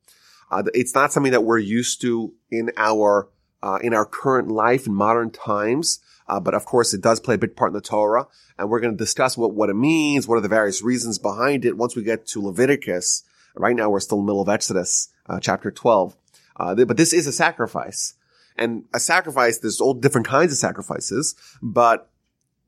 Uh, 0.50 0.64
it's 0.74 0.96
not 0.96 1.12
something 1.12 1.34
that 1.34 1.44
we're 1.44 1.58
used 1.58 2.00
to 2.02 2.34
in 2.50 2.72
our 2.78 3.30
uh, 3.62 3.80
in 3.82 3.94
our 3.94 4.06
current 4.06 4.50
life 4.50 4.88
in 4.88 4.94
modern 4.94 5.30
times. 5.32 6.00
Uh, 6.30 6.40
but 6.40 6.54
of 6.54 6.66
course, 6.66 6.94
it 6.94 7.02
does 7.02 7.20
play 7.20 7.36
a 7.36 7.38
big 7.38 7.56
part 7.56 7.70
in 7.70 7.74
the 7.74 7.82
Torah, 7.82 8.28
and 8.58 8.70
we're 8.70 8.82
going 8.82 8.94
to 8.94 8.98
discuss 8.98 9.38
what 9.38 9.54
what 9.54 9.70
it 9.70 9.76
means, 9.76 10.28
what 10.28 10.38
are 10.38 10.42
the 10.42 10.48
various 10.48 10.82
reasons 10.82 11.18
behind 11.18 11.66
it. 11.66 11.78
Once 11.78 11.96
we 11.96 12.04
get 12.04 12.28
to 12.28 12.42
Leviticus, 12.42 13.24
right 13.56 13.76
now 13.76 13.90
we're 13.90 14.00
still 14.00 14.20
in 14.20 14.26
the 14.26 14.32
middle 14.32 14.42
of 14.42 14.50
Exodus, 14.50 15.10
uh, 15.28 15.40
chapter 15.40 15.72
twelve. 15.72 16.16
Uh, 16.58 16.76
but 16.86 16.98
this 16.98 17.14
is 17.14 17.28
a 17.28 17.32
sacrifice, 17.32 18.16
and 18.58 18.86
a 18.94 19.00
sacrifice. 19.00 19.60
There's 19.60 19.80
all 19.80 19.94
different 19.94 20.28
kinds 20.28 20.52
of 20.52 20.58
sacrifices, 20.58 21.36
but 21.62 22.10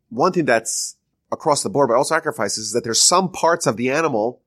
one 0.10 0.32
thing 0.32 0.46
that's 0.46 0.96
across 1.32 1.64
the 1.64 1.70
board 1.70 1.90
by 1.90 1.96
all 1.96 2.04
sacrifices 2.04 2.68
is 2.68 2.72
that 2.74 2.84
there's 2.84 3.02
some 3.02 3.32
parts 3.32 3.68
of 3.68 3.78
the 3.78 3.92
animal 3.92 4.42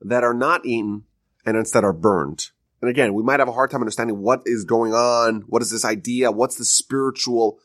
that 0.00 0.24
are 0.24 0.34
not 0.34 0.64
eaten 0.64 1.04
and 1.44 1.56
instead 1.56 1.84
are 1.84 1.92
burned. 1.92 2.50
And 2.80 2.90
again, 2.90 3.14
we 3.14 3.22
might 3.22 3.40
have 3.40 3.48
a 3.48 3.52
hard 3.52 3.70
time 3.70 3.80
understanding 3.80 4.18
what 4.18 4.42
is 4.46 4.64
going 4.64 4.92
on. 4.92 5.42
What 5.48 5.62
is 5.62 5.70
this 5.70 5.84
idea? 5.84 6.30
What's 6.30 6.56
the 6.56 6.64
spiritual 6.64 7.58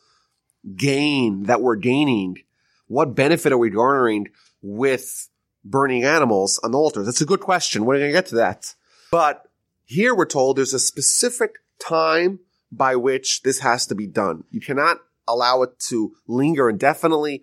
gain 0.76 1.44
that 1.44 1.60
we're 1.60 1.76
gaining? 1.76 2.38
What 2.86 3.14
benefit 3.14 3.52
are 3.52 3.58
we 3.58 3.70
garnering 3.70 4.28
with 4.62 5.28
burning 5.64 6.04
animals 6.04 6.58
on 6.64 6.72
the 6.72 6.78
altars? 6.78 7.06
That's 7.06 7.20
a 7.20 7.26
good 7.26 7.40
question. 7.40 7.84
We're 7.84 7.98
going 7.98 8.08
to 8.08 8.12
get 8.12 8.26
to 8.26 8.36
that. 8.36 8.74
But 9.10 9.46
here 9.84 10.14
we're 10.14 10.26
told 10.26 10.56
there's 10.56 10.74
a 10.74 10.78
specific 10.78 11.56
time 11.78 12.40
by 12.72 12.96
which 12.96 13.42
this 13.42 13.60
has 13.60 13.86
to 13.86 13.94
be 13.94 14.06
done. 14.06 14.44
You 14.50 14.60
cannot 14.60 14.98
allow 15.28 15.62
it 15.62 15.78
to 15.88 16.14
linger 16.26 16.68
indefinitely. 16.68 17.42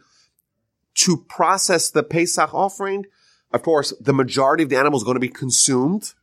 To 0.96 1.18
process 1.18 1.90
the 1.90 2.04
Pesach 2.04 2.54
offering, 2.54 3.06
of 3.54 3.64
course, 3.64 3.94
the 4.02 4.14
majority 4.14 4.64
of 4.64 4.70
the 4.70 4.78
animal 4.78 4.98
is 4.98 5.04
going 5.04 5.16
to 5.16 5.22
be 5.22 5.30
consumed. 5.30 6.14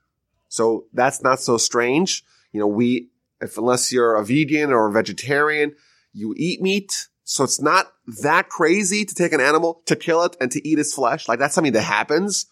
So 0.48 0.84
that's 0.92 1.22
not 1.22 1.40
so 1.40 1.56
strange. 1.56 2.22
You 2.52 2.60
know, 2.60 2.66
we, 2.66 3.08
if 3.40 3.56
unless 3.56 3.92
you're 3.92 4.14
a 4.14 4.24
vegan 4.24 4.72
or 4.72 4.88
a 4.88 4.92
vegetarian, 4.92 5.74
you 6.12 6.34
eat 6.36 6.60
meat. 6.60 7.08
So 7.24 7.44
it's 7.44 7.60
not 7.60 7.92
that 8.22 8.48
crazy 8.48 9.04
to 9.04 9.14
take 9.14 9.32
an 9.32 9.40
animal, 9.40 9.82
to 9.86 9.96
kill 9.96 10.22
it 10.24 10.36
and 10.40 10.50
to 10.52 10.66
eat 10.66 10.78
its 10.78 10.94
flesh. 10.94 11.28
Like 11.28 11.38
that's 11.38 11.54
something 11.54 11.72
that 11.72 11.82
happens 11.82 12.46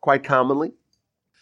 quite 0.00 0.24
commonly. 0.24 0.72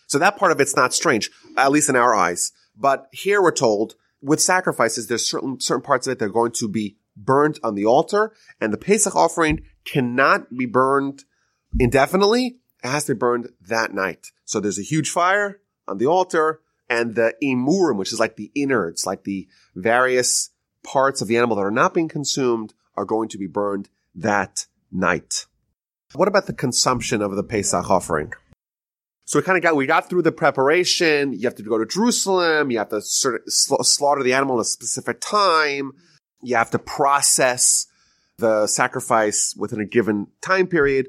So 0.06 0.18
that 0.18 0.36
part 0.36 0.52
of 0.52 0.60
it's 0.60 0.76
not 0.76 0.94
strange, 0.94 1.30
at 1.56 1.72
least 1.72 1.88
in 1.88 1.96
our 1.96 2.14
eyes. 2.14 2.52
But 2.76 3.06
here 3.12 3.42
we're 3.42 3.52
told 3.52 3.94
with 4.22 4.40
sacrifices, 4.40 5.06
there's 5.06 5.28
certain, 5.28 5.60
certain 5.60 5.82
parts 5.82 6.06
of 6.06 6.12
it 6.12 6.18
that 6.18 6.26
are 6.26 6.30
going 6.30 6.52
to 6.52 6.68
be 6.68 6.96
burned 7.16 7.58
on 7.62 7.74
the 7.74 7.86
altar 7.86 8.32
and 8.60 8.72
the 8.72 8.78
Pesach 8.78 9.16
offering 9.16 9.62
cannot 9.84 10.54
be 10.56 10.66
burned 10.66 11.24
indefinitely. 11.78 12.58
It 12.84 12.88
has 12.88 13.04
to 13.06 13.14
be 13.14 13.18
burned 13.18 13.50
that 13.68 13.94
night. 13.94 14.28
So 14.44 14.60
there's 14.60 14.78
a 14.78 14.82
huge 14.82 15.10
fire 15.10 15.60
on 15.88 15.98
the 15.98 16.06
altar 16.06 16.60
and 16.88 17.14
the 17.14 17.34
imurim, 17.42 17.96
which 17.96 18.12
is 18.12 18.20
like 18.20 18.36
the 18.36 18.52
innards, 18.54 19.06
like 19.06 19.24
the 19.24 19.48
various 19.74 20.50
parts 20.82 21.20
of 21.20 21.28
the 21.28 21.36
animal 21.36 21.56
that 21.56 21.62
are 21.62 21.70
not 21.70 21.94
being 21.94 22.08
consumed 22.08 22.74
are 22.96 23.04
going 23.04 23.28
to 23.30 23.38
be 23.38 23.46
burned 23.46 23.88
that 24.14 24.66
night. 24.92 25.46
What 26.14 26.28
about 26.28 26.46
the 26.46 26.52
consumption 26.52 27.22
of 27.22 27.34
the 27.34 27.42
Pesach 27.42 27.90
offering? 27.90 28.32
So 29.26 29.40
we 29.40 29.42
kind 29.42 29.58
of 29.58 29.62
got, 29.62 29.74
we 29.74 29.86
got 29.86 30.08
through 30.08 30.22
the 30.22 30.30
preparation. 30.30 31.32
You 31.32 31.40
have 31.42 31.56
to 31.56 31.62
go 31.64 31.78
to 31.78 31.84
Jerusalem. 31.84 32.70
You 32.70 32.78
have 32.78 32.90
to 32.90 33.00
sort 33.02 33.42
of 33.44 33.52
slaughter 33.86 34.22
the 34.22 34.32
animal 34.32 34.58
at 34.58 34.62
a 34.62 34.64
specific 34.64 35.20
time. 35.20 35.92
You 36.42 36.54
have 36.54 36.70
to 36.70 36.78
process 36.78 37.88
the 38.38 38.68
sacrifice 38.68 39.52
within 39.56 39.80
a 39.80 39.84
given 39.84 40.28
time 40.40 40.68
period. 40.68 41.08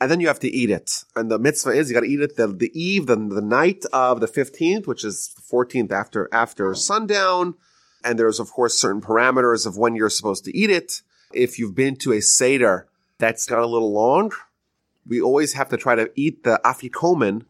And 0.00 0.10
then 0.10 0.20
you 0.20 0.28
have 0.28 0.40
to 0.40 0.48
eat 0.48 0.70
it. 0.70 1.04
And 1.14 1.30
the 1.30 1.38
mitzvah 1.38 1.72
is 1.72 1.90
you 1.90 1.94
got 1.94 2.00
to 2.00 2.08
eat 2.10 2.20
it 2.20 2.36
the, 2.36 2.46
the 2.46 2.70
eve, 2.72 3.06
the, 3.06 3.16
the 3.16 3.42
night 3.42 3.84
of 3.92 4.20
the 4.20 4.28
15th, 4.28 4.86
which 4.86 5.04
is 5.04 5.34
the 5.36 5.42
14th 5.42 5.92
after, 5.92 6.28
after 6.32 6.74
sundown. 6.74 7.54
And 8.02 8.18
there's, 8.18 8.40
of 8.40 8.50
course, 8.50 8.80
certain 8.80 9.02
parameters 9.02 9.66
of 9.66 9.76
when 9.76 9.94
you're 9.94 10.08
supposed 10.08 10.44
to 10.46 10.56
eat 10.56 10.70
it. 10.70 11.02
If 11.34 11.58
you've 11.58 11.74
been 11.74 11.96
to 11.96 12.12
a 12.12 12.22
Seder 12.22 12.88
that's 13.18 13.44
got 13.44 13.58
a 13.58 13.66
little 13.66 13.92
long, 13.92 14.32
we 15.06 15.20
always 15.20 15.54
have 15.54 15.68
to 15.70 15.76
try 15.76 15.96
to 15.96 16.10
eat 16.14 16.44
the 16.44 16.60
afikomen, 16.64 17.42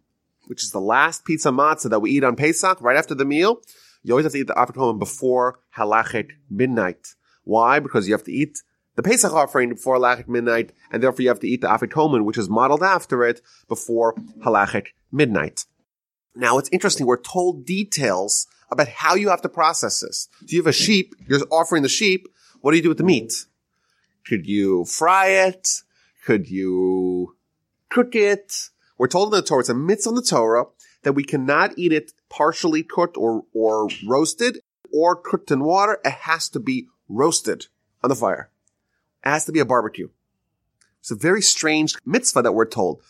which 0.48 0.64
is 0.64 0.70
the 0.70 0.80
last 0.80 1.24
pizza 1.24 1.50
matzah 1.50 1.90
that 1.90 2.00
we 2.00 2.11
eat 2.11 2.24
on 2.24 2.37
Pesach, 2.37 2.80
right 2.80 2.96
after 2.96 3.14
the 3.14 3.24
meal. 3.24 3.61
You 4.02 4.14
always 4.14 4.24
have 4.24 4.32
to 4.32 4.38
eat 4.38 4.46
the 4.46 4.54
afikomen 4.54 4.98
before 4.98 5.61
halachic 5.76 6.30
midnight. 6.50 7.14
Why? 7.44 7.78
Because 7.78 8.08
you 8.08 8.14
have 8.14 8.24
to 8.24 8.32
eat 8.32 8.62
the 8.96 9.02
Pesach 9.02 9.32
offering 9.32 9.68
before 9.68 9.96
halachic 9.96 10.28
midnight, 10.28 10.72
and 10.90 11.02
therefore 11.02 11.22
you 11.22 11.28
have 11.28 11.40
to 11.40 11.48
eat 11.48 11.61
the 11.61 11.68
afikomen, 11.68 12.24
which 12.24 12.38
is 12.38 12.48
modeled 12.48 12.82
after 12.82 13.24
it, 13.24 13.40
before 13.68 14.14
halachic 14.44 14.88
midnight. 15.12 15.66
Now 16.34 16.58
it's 16.58 16.70
interesting, 16.70 17.06
we're 17.06 17.20
told 17.20 17.66
details 17.66 18.46
about 18.70 18.88
how 18.88 19.14
you 19.14 19.28
have 19.28 19.42
to 19.42 19.48
process 19.48 20.00
this. 20.00 20.28
Do 20.44 20.56
you 20.56 20.62
have 20.62 20.68
a 20.68 20.72
sheep, 20.72 21.14
you're 21.26 21.40
offering 21.50 21.82
the 21.82 21.88
sheep, 21.88 22.28
what 22.61 22.72
do 22.72 22.76
you 22.76 22.82
do 22.82 22.88
with 22.88 22.98
the 22.98 23.04
meat? 23.04 23.46
Could 24.26 24.46
you 24.46 24.84
fry 24.84 25.28
it? 25.28 25.82
Could 26.24 26.50
you 26.50 27.37
cook 27.88 28.14
it? 28.14 28.70
We're 28.98 29.08
told 29.08 29.32
in 29.32 29.40
the 29.40 29.46
Torah, 29.46 29.61
it's 29.61 29.68
a 29.68 29.74
mitzvah 29.74 30.11
in 30.11 30.14
the 30.16 30.22
Torah, 30.22 30.66
that 31.04 31.12
we 31.12 31.22
cannot 31.22 31.78
eat 31.78 31.92
it 31.92 32.12
partially 32.28 32.82
cooked 32.82 33.16
or, 33.16 33.44
or 33.54 33.88
roasted 34.06 34.58
or 34.92 35.14
cooked 35.14 35.50
in 35.50 35.64
water. 35.64 36.00
It 36.04 36.12
has 36.12 36.48
to 36.50 36.61
be 36.61 36.88
roasted 37.08 37.66
on 38.02 38.11
the 38.11 38.16
fire. 38.16 38.50
It 39.24 39.28
has 39.28 39.44
to 39.46 39.52
be 39.52 39.61
a 39.61 39.64
barbecue. 39.64 40.08
It's 41.00 41.12
a 41.12 41.16
very 41.16 41.40
strange 41.40 41.94
mitzvah 42.04 42.42
that 42.42 42.52
we're 42.52 42.66
told. 42.66 43.02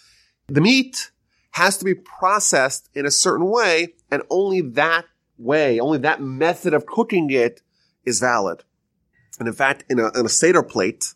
The 0.46 0.60
meat 0.60 1.10
has 1.52 1.78
to 1.78 1.84
be 1.84 1.94
processed 1.94 2.90
in 2.94 3.06
a 3.06 3.10
certain 3.10 3.46
way, 3.46 3.94
and 4.10 4.22
only 4.30 4.60
that 4.60 5.06
way, 5.38 5.80
only 5.80 5.98
that 5.98 6.20
method 6.20 6.74
of 6.74 6.86
cooking 6.86 7.30
it 7.30 7.62
is 8.04 8.20
valid. 8.20 8.64
And 9.38 9.48
in 9.48 9.54
fact, 9.54 9.84
in 9.88 9.98
a, 9.98 10.10
in 10.18 10.26
a 10.26 10.28
Seder 10.28 10.62
plate, 10.62 11.14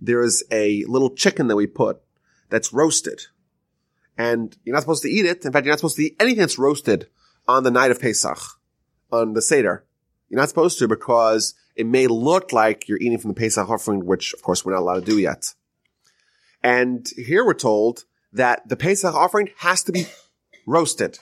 there 0.00 0.22
is 0.22 0.44
a 0.50 0.84
little 0.84 1.10
chicken 1.10 1.48
that 1.48 1.56
we 1.56 1.66
put 1.66 2.00
that's 2.50 2.72
roasted. 2.72 3.22
And 4.18 4.56
you're 4.64 4.74
not 4.74 4.82
supposed 4.82 5.02
to 5.02 5.10
eat 5.10 5.24
it. 5.24 5.44
In 5.44 5.52
fact, 5.52 5.64
you're 5.64 5.72
not 5.72 5.78
supposed 5.78 5.96
to 5.96 6.04
eat 6.04 6.16
anything 6.20 6.40
that's 6.40 6.58
roasted 6.58 7.08
on 7.48 7.62
the 7.62 7.70
night 7.70 7.90
of 7.90 8.00
Pesach, 8.00 8.38
on 9.10 9.32
the 9.32 9.42
Seder. 9.42 9.84
You're 10.28 10.40
not 10.40 10.48
supposed 10.48 10.78
to 10.78 10.88
because 10.88 11.54
it 11.74 11.86
may 11.86 12.06
look 12.06 12.52
like 12.52 12.88
you're 12.88 12.98
eating 12.98 13.18
from 13.18 13.30
the 13.30 13.40
Pesach 13.40 13.68
offering, 13.68 14.04
which 14.04 14.34
of 14.34 14.42
course 14.42 14.64
we're 14.64 14.72
not 14.72 14.80
allowed 14.80 15.06
to 15.06 15.10
do 15.12 15.18
yet. 15.18 15.54
And 16.62 17.08
here 17.16 17.44
we're 17.44 17.54
told 17.54 18.04
that 18.32 18.68
the 18.68 18.76
Pesach 18.76 19.14
offering 19.14 19.48
has 19.58 19.82
to 19.84 19.92
be 19.92 20.06
roasted. 20.66 21.18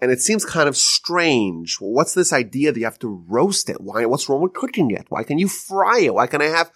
And 0.00 0.10
it 0.10 0.20
seems 0.20 0.44
kind 0.44 0.68
of 0.68 0.76
strange. 0.76 1.76
What's 1.78 2.12
this 2.14 2.32
idea 2.32 2.72
that 2.72 2.78
you 2.78 2.84
have 2.84 2.98
to 2.98 3.24
roast 3.28 3.70
it? 3.70 3.80
Why, 3.80 4.04
what's 4.04 4.28
wrong 4.28 4.42
with 4.42 4.52
cooking 4.52 4.90
it? 4.90 5.06
Why 5.08 5.22
can 5.22 5.38
you 5.38 5.48
fry 5.48 6.00
it? 6.00 6.14
Why 6.14 6.26
can 6.26 6.42
I 6.42 6.46
have, 6.46 6.72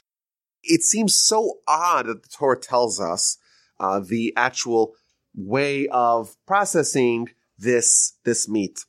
it 0.62 0.82
seems 0.82 1.14
so 1.14 1.54
odd 1.66 2.06
that 2.06 2.22
the 2.22 2.28
Torah 2.28 2.58
tells 2.58 3.00
us, 3.00 3.36
uh, 3.80 4.00
the 4.00 4.32
actual 4.36 4.94
way 5.36 5.86
of 5.88 6.34
processing 6.46 7.28
this, 7.58 8.14
this 8.24 8.48
meat. 8.48 8.80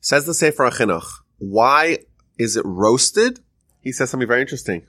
Says 0.00 0.26
the 0.26 0.34
Sefer 0.34 0.68
HaChinuch, 0.68 1.06
why 1.38 1.98
is 2.38 2.56
it 2.56 2.64
roasted? 2.66 3.40
He 3.80 3.92
says 3.92 4.10
something 4.10 4.28
very 4.28 4.40
interesting. 4.40 4.86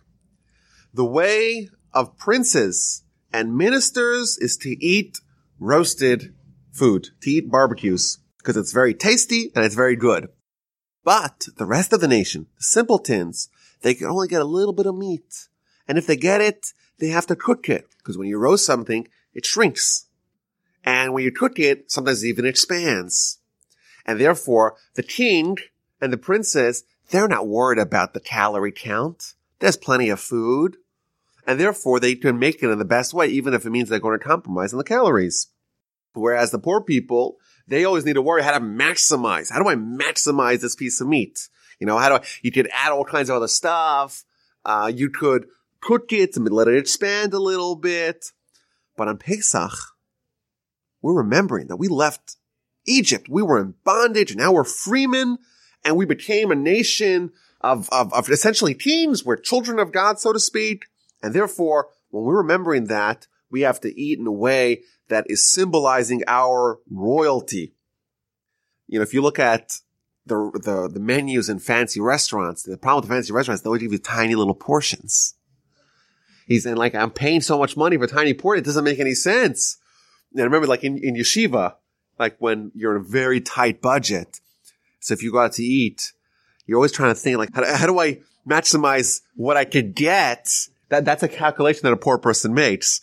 The 0.94 1.06
way 1.06 1.70
of 1.94 2.18
princes 2.18 3.04
and 3.32 3.56
ministers 3.56 4.38
is 4.38 4.58
to 4.58 4.70
eat 4.84 5.20
roasted 5.60 6.34
food, 6.72 7.10
to 7.22 7.30
eat 7.30 7.50
barbecues, 7.50 8.20
because 8.38 8.58
it's 8.58 8.74
very 8.74 8.94
tasty 8.94 9.52
and 9.56 9.64
it's 9.64 9.76
very 9.76 9.96
good. 9.96 10.30
But 11.04 11.48
the 11.58 11.66
rest 11.66 11.94
of 11.94 12.02
the 12.02 12.08
nation, 12.08 12.48
the 12.58 12.64
simpletons, 12.64 13.50
they 13.82 13.94
can 13.94 14.08
only 14.08 14.28
get 14.28 14.42
a 14.42 14.46
little 14.46 14.74
bit 14.74 14.86
of 14.86 14.96
meat. 14.96 15.48
And 15.88 15.98
if 15.98 16.08
they 16.08 16.18
get 16.18 16.42
it, 16.42 16.74
they 17.00 17.10
have 17.10 17.28
to 17.28 17.36
cook 17.36 17.70
it. 17.70 17.88
Because 17.98 18.18
when 18.18 18.28
you 18.28 18.40
roast 18.40 18.66
something, 18.66 19.08
it 19.34 19.46
shrinks. 19.46 20.08
And 20.86 21.14
when 21.14 21.24
you 21.24 21.32
cook 21.32 21.58
it, 21.58 21.92
sometimes 21.92 22.24
it 22.24 22.28
even 22.28 22.46
expands. 22.46 23.40
And 24.06 24.20
therefore, 24.20 24.76
the 24.94 25.04
king 25.04 25.58
and 26.00 26.14
the 26.14 26.18
princess, 26.18 26.84
they're 27.10 27.28
not 27.28 27.48
worried 27.48 27.80
about 27.80 28.14
the 28.14 28.20
calorie 28.20 28.72
count. 28.72 29.34
There's 29.60 29.78
plenty 29.78 30.10
of 30.10 30.20
food. 30.20 30.78
And 31.48 31.60
therefore 31.60 32.00
they 32.00 32.16
can 32.16 32.40
make 32.40 32.62
it 32.62 32.70
in 32.70 32.80
the 32.80 32.86
best 32.86 33.14
way, 33.14 33.28
even 33.28 33.54
if 33.54 33.66
it 33.66 33.72
means 33.72 33.90
they're 33.90 34.00
going 34.00 34.18
to 34.18 34.24
compromise 34.24 34.74
on 34.74 34.78
the 34.78 34.84
calories. 34.84 35.48
Whereas 36.14 36.52
the 36.52 36.60
poor 36.60 36.82
people, 36.82 37.38
they 37.68 37.84
always 37.84 38.06
need 38.06 38.14
to 38.14 38.22
worry 38.22 38.44
how 38.44 38.54
to 38.54 38.64
maximize. 38.64 39.52
How 39.52 39.62
do 39.62 39.68
I 39.68 39.76
maximize 39.76 40.62
this 40.62 40.76
piece 40.76 41.02
of 41.02 41.08
meat? 41.08 41.50
You 41.80 41.88
know, 41.88 41.98
how 41.98 42.10
do 42.10 42.16
I, 42.16 42.28
you 42.42 42.52
could 42.52 42.70
add 42.72 42.92
all 42.92 43.04
kinds 43.04 43.30
of 43.30 43.36
other 43.36 43.48
stuff. 43.48 44.24
Uh, 44.64 44.92
you 44.94 45.10
could 45.10 45.48
cook 45.82 46.14
it 46.14 46.36
and 46.36 46.50
let 46.50 46.68
it 46.68 46.78
expand 46.78 47.34
a 47.34 47.40
little 47.40 47.76
bit. 47.76 48.32
But 48.96 49.08
on 49.08 49.18
Pesach, 49.18 49.74
we're 51.06 51.22
remembering 51.22 51.68
that 51.68 51.76
we 51.76 51.88
left 51.88 52.38
Egypt. 52.88 53.28
We 53.30 53.44
were 53.44 53.60
in 53.60 53.76
bondage 53.84 54.36
now 54.36 54.52
we're 54.52 54.64
freemen 54.64 55.38
and 55.84 55.96
we 55.96 56.06
became 56.06 56.52
a 56.52 56.56
nation 56.56 57.32
of, 57.62 57.88
of, 57.92 58.12
of 58.12 58.28
essentially 58.30 58.74
teens. 58.74 59.24
We're 59.24 59.38
children 59.38 59.78
of 59.78 59.92
God, 59.92 60.20
so 60.20 60.34
to 60.34 60.40
speak. 60.40 60.86
And 61.22 61.34
therefore, 61.34 61.90
when 62.10 62.24
we're 62.24 62.38
remembering 62.38 62.86
that, 62.86 63.28
we 63.52 63.62
have 63.62 63.80
to 63.82 64.02
eat 64.02 64.18
in 64.18 64.26
a 64.26 64.32
way 64.32 64.82
that 65.10 65.26
is 65.30 65.48
symbolizing 65.48 66.24
our 66.28 66.80
royalty. 66.90 67.76
You 68.88 68.98
know, 68.98 69.04
if 69.04 69.14
you 69.14 69.22
look 69.22 69.38
at 69.38 69.80
the, 70.26 70.52
the, 70.56 70.90
the 70.92 71.00
menus 71.00 71.50
in 71.50 71.60
fancy 71.60 72.02
restaurants, 72.02 72.64
the 72.64 72.78
problem 72.78 73.02
with 73.02 73.10
the 73.10 73.16
fancy 73.16 73.34
restaurants, 73.34 73.62
they 73.62 73.68
always 73.68 73.84
give 73.84 73.92
you 73.92 74.00
tiny 74.00 74.34
little 74.34 74.56
portions. 74.56 75.36
He's 76.48 76.64
saying 76.64 76.78
like, 76.78 76.96
I'm 76.96 77.12
paying 77.12 77.42
so 77.42 77.60
much 77.60 77.78
money 77.78 77.96
for 77.98 78.08
tiny 78.08 78.34
portion. 78.34 78.64
It 78.64 78.66
doesn't 78.66 78.84
make 78.84 79.00
any 79.00 79.14
sense. 79.14 79.78
And 80.36 80.44
remember 80.44 80.68
like 80.68 80.84
in, 80.84 80.98
in 80.98 81.16
yeshiva, 81.16 81.76
like 82.20 82.36
when 82.40 82.72
you're 82.76 82.96
in 82.96 83.02
a 83.02 83.04
very 83.04 83.42
tight 83.42 83.82
budget. 83.82 84.40
So 85.00 85.14
if 85.14 85.24
you 85.24 85.32
go 85.32 85.40
out 85.40 85.54
to 85.54 85.64
eat, 85.64 86.12
you're 86.66 86.78
always 86.78 86.92
trying 86.92 87.14
to 87.14 87.20
think 87.20 87.38
like, 87.38 87.54
how 87.54 87.62
do, 87.62 87.68
how 87.72 87.88
do 87.88 88.00
I 88.00 88.20
maximize 88.48 89.22
what 89.36 89.58
I 89.58 89.66
could 89.66 89.96
get? 89.96 90.50
That, 90.90 91.06
that's 91.06 91.24
a 91.24 91.28
calculation 91.28 91.82
that 91.84 91.94
a 91.94 91.98
poor 91.98 92.18
person 92.18 92.54
makes. 92.54 93.02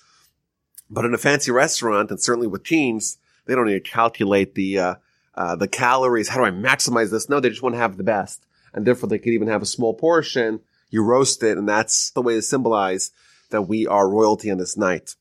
But 0.91 1.05
in 1.05 1.15
a 1.15 1.19
fancy 1.19 1.51
restaurant, 1.51 2.11
and 2.11 2.21
certainly 2.21 2.49
with 2.49 2.65
teens, 2.65 3.19
they 3.47 3.55
don't 3.55 3.67
need 3.67 3.85
to 3.85 3.91
calculate 3.91 4.55
the, 4.55 4.79
uh, 4.79 4.95
uh, 5.35 5.57
the 5.57 5.69
calories. 5.69 6.29
How 6.29 6.39
do 6.39 6.45
I 6.45 6.51
maximize 6.51 7.11
this? 7.11 7.29
No, 7.29 7.41
they 7.41 7.49
just 7.49 7.63
want 7.63 7.75
to 7.75 7.81
have 7.81 7.97
the 7.97 8.05
best. 8.05 8.45
And 8.75 8.87
therefore 8.87 9.09
they 9.09 9.19
could 9.19 9.33
even 9.33 9.49
have 9.49 9.63
a 9.63 9.67
small 9.67 9.95
portion. 9.95 10.61
You 10.91 11.03
roast 11.03 11.43
it, 11.43 11.57
and 11.57 11.69
that's 11.69 12.11
the 12.11 12.23
way 12.23 12.35
to 12.35 12.43
symbolize 12.43 13.11
that 13.51 13.63
we 13.63 13.87
are 13.87 14.09
royalty 14.09 14.51
on 14.51 14.59
this 14.59 14.77
night. 14.77 15.15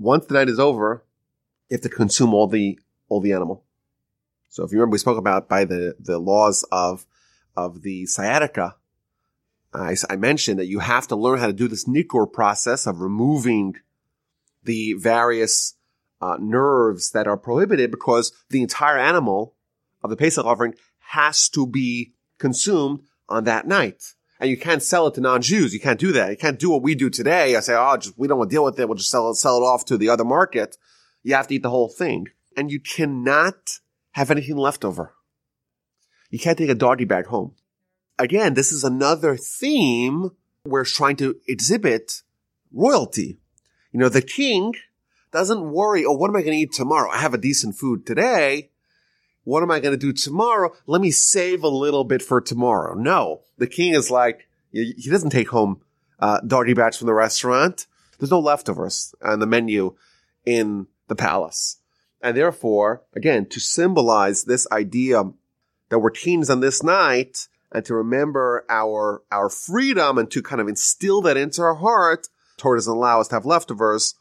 Once 0.00 0.24
the 0.24 0.34
night 0.34 0.48
is 0.48 0.58
over, 0.58 1.04
you 1.68 1.74
have 1.74 1.82
to 1.82 1.88
consume 1.90 2.32
all 2.32 2.46
the, 2.46 2.78
all 3.10 3.20
the 3.20 3.34
animal. 3.34 3.62
So 4.48 4.64
if 4.64 4.72
you 4.72 4.78
remember, 4.78 4.94
we 4.94 4.98
spoke 4.98 5.18
about 5.18 5.46
by 5.46 5.66
the, 5.66 5.94
the 6.00 6.18
laws 6.18 6.64
of, 6.72 7.06
of 7.54 7.82
the 7.82 8.06
sciatica. 8.06 8.76
I, 9.74 9.94
I 10.08 10.16
mentioned 10.16 10.58
that 10.58 10.66
you 10.66 10.78
have 10.78 11.06
to 11.08 11.16
learn 11.16 11.38
how 11.38 11.46
to 11.46 11.52
do 11.52 11.68
this 11.68 11.86
nikur 11.86 12.32
process 12.32 12.86
of 12.86 13.00
removing 13.00 13.76
the 14.64 14.94
various 14.94 15.74
uh, 16.22 16.38
nerves 16.40 17.10
that 17.10 17.26
are 17.26 17.36
prohibited 17.36 17.90
because 17.90 18.32
the 18.48 18.62
entire 18.62 18.98
animal 18.98 19.54
of 20.02 20.08
the 20.08 20.16
Pesach 20.16 20.44
offering 20.44 20.74
has 21.10 21.48
to 21.50 21.66
be 21.66 22.14
consumed 22.38 23.00
on 23.28 23.44
that 23.44 23.66
night. 23.66 24.14
And 24.40 24.48
you 24.48 24.56
can't 24.56 24.82
sell 24.82 25.06
it 25.06 25.14
to 25.14 25.20
non-Jews. 25.20 25.74
You 25.74 25.80
can't 25.80 26.00
do 26.00 26.12
that. 26.12 26.30
You 26.30 26.36
can't 26.36 26.58
do 26.58 26.70
what 26.70 26.82
we 26.82 26.94
do 26.94 27.10
today. 27.10 27.54
I 27.54 27.60
say, 27.60 27.74
oh, 27.76 27.96
just, 27.98 28.18
we 28.18 28.26
don't 28.26 28.38
want 28.38 28.50
to 28.50 28.54
deal 28.54 28.64
with 28.64 28.80
it. 28.80 28.88
We'll 28.88 28.96
just 28.96 29.10
sell 29.10 29.30
it, 29.30 29.34
sell 29.34 29.58
it 29.58 29.66
off 29.66 29.84
to 29.84 29.98
the 29.98 30.08
other 30.08 30.24
market. 30.24 30.78
You 31.22 31.34
have 31.34 31.46
to 31.48 31.54
eat 31.54 31.62
the 31.62 31.70
whole 31.70 31.90
thing. 31.90 32.28
And 32.56 32.72
you 32.72 32.80
cannot 32.80 33.80
have 34.12 34.30
anything 34.30 34.56
left 34.56 34.84
over. 34.84 35.14
You 36.30 36.38
can't 36.38 36.56
take 36.56 36.70
a 36.70 36.74
doggy 36.74 37.04
bag 37.04 37.26
home. 37.26 37.54
Again, 38.18 38.54
this 38.54 38.72
is 38.72 38.82
another 38.82 39.36
theme 39.36 40.30
where 40.62 40.82
it's 40.82 40.94
trying 40.94 41.16
to 41.16 41.36
exhibit 41.46 42.22
royalty. 42.72 43.38
You 43.92 44.00
know, 44.00 44.08
the 44.08 44.22
king 44.22 44.74
doesn't 45.32 45.70
worry, 45.70 46.04
oh, 46.04 46.12
what 46.12 46.30
am 46.30 46.36
I 46.36 46.40
going 46.40 46.52
to 46.52 46.58
eat 46.58 46.72
tomorrow? 46.72 47.10
I 47.10 47.18
have 47.18 47.34
a 47.34 47.38
decent 47.38 47.76
food 47.76 48.06
today. 48.06 48.69
What 49.44 49.62
am 49.62 49.70
I 49.70 49.80
going 49.80 49.92
to 49.92 49.98
do 49.98 50.12
tomorrow? 50.12 50.72
Let 50.86 51.00
me 51.00 51.10
save 51.10 51.62
a 51.62 51.68
little 51.68 52.04
bit 52.04 52.22
for 52.22 52.40
tomorrow. 52.40 52.94
No, 52.94 53.42
the 53.58 53.66
king 53.66 53.94
is 53.94 54.10
like, 54.10 54.48
he 54.70 55.08
doesn't 55.10 55.30
take 55.30 55.48
home 55.48 55.80
uh, 56.18 56.40
doggy 56.40 56.74
bags 56.74 56.96
from 56.96 57.06
the 57.06 57.14
restaurant. 57.14 57.86
There's 58.18 58.30
no 58.30 58.40
leftovers 58.40 59.14
on 59.22 59.40
the 59.40 59.46
menu 59.46 59.96
in 60.44 60.86
the 61.08 61.16
palace. 61.16 61.78
And 62.20 62.36
therefore, 62.36 63.02
again, 63.14 63.46
to 63.46 63.60
symbolize 63.60 64.44
this 64.44 64.66
idea 64.70 65.24
that 65.88 65.98
we're 65.98 66.10
teens 66.10 66.50
on 66.50 66.60
this 66.60 66.82
night 66.82 67.48
and 67.72 67.84
to 67.86 67.94
remember 67.94 68.66
our, 68.68 69.22
our 69.32 69.48
freedom 69.48 70.18
and 70.18 70.30
to 70.30 70.42
kind 70.42 70.60
of 70.60 70.68
instill 70.68 71.22
that 71.22 71.36
into 71.36 71.62
our 71.62 71.76
heart, 71.76 72.28
Torah 72.58 72.78
doesn't 72.78 72.92
allow 72.92 73.20
us 73.20 73.28
to 73.28 73.36
have 73.36 73.46
leftovers 73.46 74.14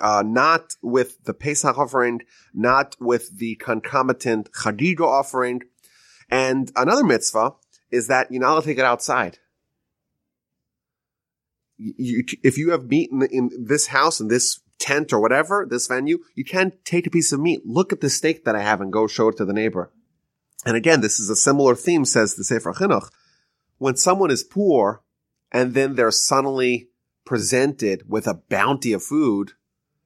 uh, 0.00 0.22
not 0.24 0.76
with 0.82 1.24
the 1.24 1.34
Pesach 1.34 1.76
offering, 1.78 2.22
not 2.54 2.96
with 3.00 3.38
the 3.38 3.56
concomitant 3.56 4.50
Chagiga 4.52 5.06
offering. 5.06 5.62
And 6.30 6.72
another 6.76 7.04
mitzvah 7.04 7.54
is 7.90 8.06
that 8.08 8.30
you're 8.30 8.40
not 8.40 8.52
allowed 8.52 8.60
to 8.60 8.66
take 8.66 8.78
it 8.78 8.84
outside. 8.84 9.38
You, 11.76 12.24
if 12.42 12.56
you 12.56 12.70
have 12.70 12.88
meat 12.88 13.10
in, 13.10 13.22
in 13.30 13.50
this 13.66 13.88
house, 13.88 14.20
in 14.20 14.28
this 14.28 14.60
tent 14.78 15.12
or 15.12 15.20
whatever, 15.20 15.66
this 15.68 15.86
venue, 15.86 16.18
you 16.34 16.44
can't 16.44 16.84
take 16.84 17.06
a 17.06 17.10
piece 17.10 17.32
of 17.32 17.40
meat. 17.40 17.62
Look 17.64 17.92
at 17.92 18.00
the 18.00 18.10
steak 18.10 18.44
that 18.44 18.56
I 18.56 18.62
have 18.62 18.80
and 18.80 18.92
go 18.92 19.06
show 19.06 19.28
it 19.28 19.36
to 19.38 19.44
the 19.44 19.52
neighbor. 19.52 19.92
And 20.64 20.76
again, 20.76 21.00
this 21.00 21.18
is 21.18 21.28
a 21.28 21.36
similar 21.36 21.74
theme, 21.74 22.04
says 22.04 22.34
the 22.34 22.44
Sefer 22.44 22.72
Chinuch. 22.72 23.10
When 23.78 23.96
someone 23.96 24.30
is 24.30 24.44
poor 24.44 25.02
and 25.50 25.74
then 25.74 25.96
they're 25.96 26.10
suddenly 26.10 26.88
presented 27.24 28.08
with 28.08 28.26
a 28.26 28.34
bounty 28.48 28.92
of 28.92 29.02
food, 29.02 29.52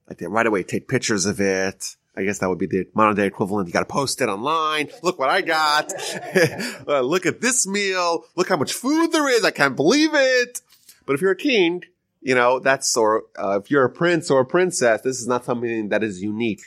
like 0.09 0.19
they 0.19 0.27
right 0.27 0.47
away 0.47 0.63
take 0.63 0.89
pictures 0.89 1.27
of 1.27 1.41
it. 1.41 1.97
I 2.17 2.25
guess 2.25 2.39
that 2.39 2.49
would 2.49 2.59
be 2.59 2.67
the 2.67 2.89
modern 2.95 3.17
day 3.17 3.27
equivalent. 3.27 3.69
You 3.69 3.75
got 3.75 3.81
to 3.81 3.87
post 3.87 4.23
it 4.23 4.29
online. 4.29 4.89
Look 5.03 5.19
what 5.19 5.29
I 5.29 5.43
got. 5.43 5.93
uh, 6.89 7.01
look 7.03 7.27
at 7.27 7.43
this 7.43 7.67
meal. 7.67 8.25
Look 8.37 8.49
how 8.49 8.57
much 8.57 8.73
food 8.73 9.13
there 9.13 9.29
is. 9.29 9.45
I 9.45 9.51
can't 9.51 9.77
believe 9.77 10.11
it. 10.15 10.63
But 11.05 11.13
if 11.15 11.21
you're 11.21 11.33
a 11.33 11.37
king, 11.37 11.83
you 12.23 12.35
know, 12.35 12.59
that's, 12.59 12.97
or 12.97 13.25
uh, 13.39 13.61
if 13.63 13.71
you're 13.71 13.85
a 13.85 13.91
prince 13.91 14.31
or 14.31 14.41
a 14.41 14.47
princess, 14.47 15.03
this 15.03 15.21
is 15.21 15.27
not 15.27 15.45
something 15.45 15.91
that 15.91 16.03
is 16.03 16.23
unique. 16.23 16.63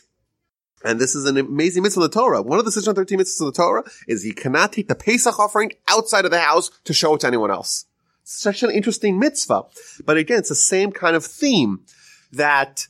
And 0.84 1.00
this 1.00 1.16
is 1.16 1.26
an 1.26 1.38
amazing 1.38 1.84
mitzvah 1.84 2.04
of 2.04 2.12
the 2.12 2.20
Torah. 2.20 2.42
One 2.42 2.60
of 2.60 2.66
the 2.66 2.72
613 2.72 3.20
mitzvahs 3.20 3.48
of 3.48 3.54
the 3.54 3.62
Torah 3.62 3.84
is 4.08 4.26
you 4.26 4.34
cannot 4.34 4.72
take 4.72 4.88
the 4.88 4.96
Pesach 4.96 5.38
offering 5.40 5.74
outside 5.88 6.26
of 6.26 6.32
the 6.32 6.40
house 6.40 6.70
to 6.86 6.94
show 6.94 7.16
it 7.16 7.22
to 7.22 7.28
anyone 7.28 7.52
else. 7.52 7.86
such 8.24 8.62
an 8.62 8.70
interesting 8.70 9.20
mitzvah. 9.20 9.64
But 10.06 10.18
again, 10.18 10.40
it's 10.40 10.50
the 10.50 10.56
same 10.56 10.92
kind 10.92 11.16
of 11.16 11.26
theme 11.26 11.82
that 12.32 12.88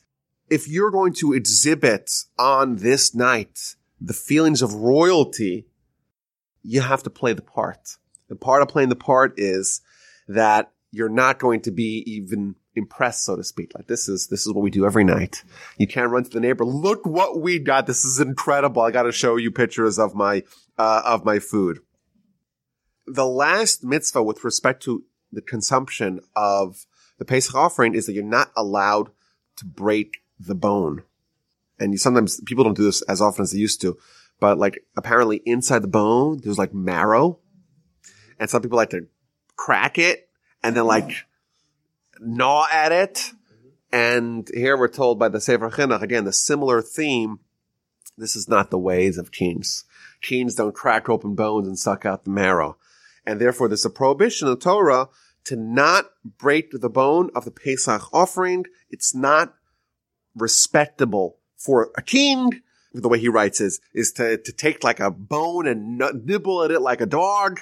if 0.50 0.68
you're 0.68 0.90
going 0.90 1.12
to 1.14 1.32
exhibit 1.32 2.10
on 2.38 2.76
this 2.76 3.14
night 3.14 3.76
the 4.00 4.12
feelings 4.12 4.60
of 4.60 4.74
royalty, 4.74 5.66
you 6.62 6.80
have 6.80 7.04
to 7.04 7.10
play 7.10 7.32
the 7.32 7.42
part. 7.42 7.96
The 8.28 8.36
part 8.36 8.62
of 8.62 8.68
playing 8.68 8.88
the 8.88 8.96
part 8.96 9.34
is 9.38 9.80
that 10.28 10.72
you're 10.90 11.08
not 11.08 11.38
going 11.38 11.60
to 11.62 11.70
be 11.70 12.02
even 12.06 12.56
impressed, 12.74 13.24
so 13.24 13.36
to 13.36 13.44
speak. 13.44 13.72
Like 13.76 13.86
this 13.86 14.08
is, 14.08 14.26
this 14.26 14.46
is 14.46 14.52
what 14.52 14.62
we 14.62 14.70
do 14.70 14.84
every 14.84 15.04
night. 15.04 15.44
You 15.78 15.86
can't 15.86 16.10
run 16.10 16.24
to 16.24 16.30
the 16.30 16.40
neighbor. 16.40 16.64
Look 16.64 17.06
what 17.06 17.40
we 17.40 17.58
got. 17.58 17.86
This 17.86 18.04
is 18.04 18.18
incredible. 18.18 18.82
I 18.82 18.90
got 18.90 19.04
to 19.04 19.12
show 19.12 19.36
you 19.36 19.50
pictures 19.50 19.98
of 19.98 20.14
my, 20.14 20.42
uh, 20.78 21.02
of 21.04 21.24
my 21.24 21.38
food. 21.38 21.78
The 23.06 23.26
last 23.26 23.84
mitzvah 23.84 24.22
with 24.22 24.44
respect 24.44 24.82
to 24.84 25.04
the 25.32 25.42
consumption 25.42 26.20
of 26.34 26.86
the 27.18 27.24
Pesach 27.24 27.54
offering 27.54 27.94
is 27.94 28.06
that 28.06 28.12
you're 28.12 28.24
not 28.24 28.50
allowed 28.56 29.10
to 29.56 29.64
break 29.64 30.19
the 30.40 30.54
bone. 30.54 31.02
And 31.78 31.92
you, 31.92 31.98
sometimes 31.98 32.40
people 32.42 32.64
don't 32.64 32.76
do 32.76 32.84
this 32.84 33.02
as 33.02 33.20
often 33.20 33.42
as 33.42 33.52
they 33.52 33.58
used 33.58 33.80
to, 33.82 33.98
but 34.38 34.58
like 34.58 34.84
apparently 34.96 35.42
inside 35.44 35.82
the 35.82 35.88
bone, 35.88 36.40
there's 36.42 36.58
like 36.58 36.74
marrow. 36.74 37.38
And 38.38 38.48
some 38.48 38.62
people 38.62 38.76
like 38.76 38.90
to 38.90 39.06
crack 39.56 39.98
it 39.98 40.28
and 40.62 40.74
then 40.74 40.86
like 40.86 41.26
gnaw 42.20 42.66
at 42.72 42.92
it. 42.92 43.32
And 43.92 44.48
here 44.54 44.76
we're 44.76 44.88
told 44.88 45.18
by 45.18 45.28
the 45.28 45.40
Sefer 45.40 45.70
Chinuch, 45.70 46.02
again, 46.02 46.24
the 46.24 46.32
similar 46.32 46.80
theme. 46.80 47.40
This 48.16 48.36
is 48.36 48.48
not 48.48 48.70
the 48.70 48.78
ways 48.78 49.18
of 49.18 49.32
kings. 49.32 49.84
Kings 50.20 50.54
don't 50.54 50.74
crack 50.74 51.08
open 51.08 51.34
bones 51.34 51.66
and 51.66 51.78
suck 51.78 52.04
out 52.04 52.24
the 52.24 52.30
marrow. 52.30 52.76
And 53.26 53.40
therefore 53.40 53.68
there's 53.68 53.84
a 53.84 53.90
prohibition 53.90 54.48
in 54.48 54.54
the 54.54 54.60
Torah 54.60 55.08
to 55.44 55.56
not 55.56 56.10
break 56.38 56.70
the 56.70 56.90
bone 56.90 57.30
of 57.34 57.44
the 57.44 57.50
Pesach 57.50 58.12
offering. 58.12 58.66
It's 58.90 59.14
not 59.14 59.54
respectable 60.36 61.36
for 61.56 61.90
a 61.96 62.02
king. 62.02 62.62
The 62.92 63.08
way 63.08 63.18
he 63.18 63.28
writes 63.28 63.60
is, 63.60 63.80
is 63.94 64.12
to, 64.12 64.36
to 64.36 64.52
take 64.52 64.82
like 64.82 65.00
a 65.00 65.10
bone 65.10 65.66
and 65.66 66.02
nibble 66.24 66.64
at 66.64 66.70
it 66.70 66.80
like 66.80 67.00
a 67.00 67.06
dog. 67.06 67.60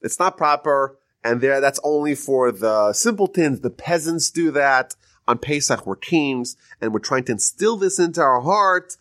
It's 0.00 0.18
not 0.18 0.36
proper. 0.36 0.98
And 1.24 1.40
there, 1.40 1.60
that's 1.60 1.80
only 1.84 2.14
for 2.14 2.50
the 2.50 2.92
simpletons. 2.92 3.60
The 3.60 3.70
peasants 3.70 4.30
do 4.30 4.50
that. 4.52 4.96
On 5.28 5.38
Pesach, 5.38 5.86
we're 5.86 5.96
kings 5.96 6.56
and 6.80 6.92
we're 6.92 6.98
trying 6.98 7.24
to 7.24 7.32
instill 7.32 7.76
this 7.76 8.00
into 8.00 8.20
our 8.20 8.40
heart. 8.40 8.96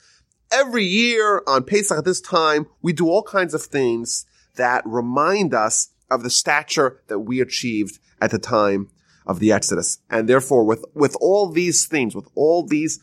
Every 0.52 0.86
year 0.86 1.42
on 1.48 1.64
Pesach 1.64 1.98
at 1.98 2.06
this 2.06 2.22
time, 2.22 2.68
we 2.82 2.94
do 2.94 3.08
all 3.08 3.24
kinds 3.24 3.54
of 3.56 3.64
things 3.64 4.26
that 4.56 4.84
remind 4.86 5.54
us 5.54 5.90
of 6.12 6.22
the 6.22 6.30
stature 6.30 7.02
that 7.08 7.20
we 7.20 7.42
achieved 7.42 7.98
at 8.22 8.30
the 8.32 8.38
time 8.38 8.90
of 9.26 9.40
the 9.40 9.52
Exodus. 9.52 10.00
And 10.10 10.28
therefore, 10.28 10.64
with, 10.64 10.86
with 10.94 11.16
all 11.22 11.52
these 11.52 11.86
things, 11.86 12.16
with 12.16 12.28
all 12.36 12.66
these 12.66 13.00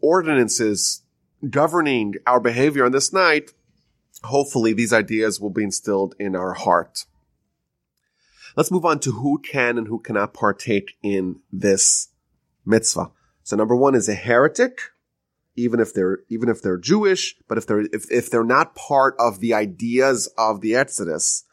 ordinances 0.00 1.02
governing 1.50 2.14
our 2.26 2.40
behavior 2.40 2.84
on 2.84 2.92
this 2.92 3.12
night, 3.12 3.52
hopefully 4.22 4.72
these 4.72 4.92
ideas 4.92 5.40
will 5.40 5.50
be 5.50 5.64
instilled 5.64 6.14
in 6.18 6.34
our 6.36 6.54
heart. 6.54 7.04
Let's 8.56 8.70
move 8.70 8.84
on 8.84 9.00
to 9.00 9.12
who 9.12 9.38
can 9.38 9.78
and 9.78 9.88
who 9.88 9.98
cannot 9.98 10.32
partake 10.32 10.96
in 11.02 11.40
this 11.52 12.08
mitzvah. 12.64 13.10
So 13.42 13.56
number 13.56 13.74
one 13.74 13.94
is 13.94 14.08
a 14.08 14.14
heretic, 14.14 14.78
even 15.56 15.80
if 15.80 15.92
they're, 15.92 16.20
even 16.28 16.48
if 16.48 16.62
they're 16.62 16.78
Jewish, 16.78 17.34
but 17.48 17.58
if 17.58 17.66
they're, 17.66 17.80
if, 17.92 18.10
if 18.10 18.30
they're 18.30 18.44
not 18.44 18.76
part 18.76 19.16
of 19.18 19.40
the 19.40 19.54
ideas 19.54 20.32
of 20.38 20.60
the 20.60 20.74
Exodus, 20.76 21.44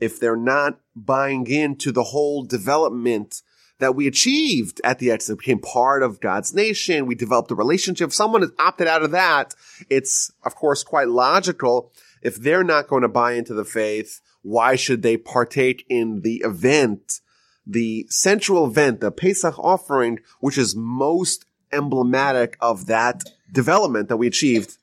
if 0.00 0.18
they're 0.18 0.36
not 0.36 0.80
buying 1.04 1.46
into 1.46 1.92
the 1.92 2.04
whole 2.04 2.44
development 2.44 3.42
that 3.78 3.94
we 3.94 4.06
achieved 4.06 4.80
at 4.84 4.98
the 4.98 5.10
Exodus, 5.10 5.38
became 5.38 5.58
part 5.58 6.02
of 6.02 6.20
God's 6.20 6.54
nation. 6.54 7.06
We 7.06 7.14
developed 7.14 7.50
a 7.50 7.54
relationship. 7.54 8.08
If 8.08 8.14
someone 8.14 8.42
has 8.42 8.52
opted 8.58 8.86
out 8.86 9.02
of 9.02 9.10
that, 9.10 9.54
it's 9.88 10.30
of 10.44 10.54
course 10.54 10.84
quite 10.84 11.08
logical. 11.08 11.92
If 12.22 12.36
they're 12.36 12.64
not 12.64 12.88
going 12.88 13.02
to 13.02 13.08
buy 13.08 13.32
into 13.32 13.54
the 13.54 13.64
faith, 13.64 14.20
why 14.42 14.76
should 14.76 15.02
they 15.02 15.16
partake 15.16 15.84
in 15.88 16.20
the 16.20 16.42
event, 16.44 17.20
the 17.66 18.06
central 18.10 18.66
event, 18.66 19.00
the 19.00 19.10
Pesach 19.10 19.58
offering, 19.58 20.20
which 20.40 20.58
is 20.58 20.76
most 20.76 21.44
emblematic 21.72 22.56
of 22.60 22.86
that 22.86 23.22
development 23.50 24.08
that 24.08 24.16
we 24.18 24.26
achieved 24.26 24.76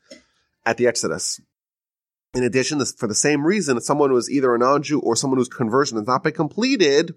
at 0.65 0.77
the 0.77 0.87
Exodus? 0.87 1.39
In 2.37 2.43
addition, 2.43 2.85
for 2.85 3.07
the 3.07 3.15
same 3.15 3.43
reason, 3.43 3.81
someone 3.81 4.11
who 4.11 4.17
is 4.17 4.29
either 4.29 4.53
a 4.53 4.59
non-Jew 4.59 4.99
or 4.99 5.15
someone 5.15 5.39
whose 5.39 5.49
conversion 5.49 5.97
has 5.97 6.05
not 6.05 6.23
been 6.23 6.33
completed, 6.33 7.15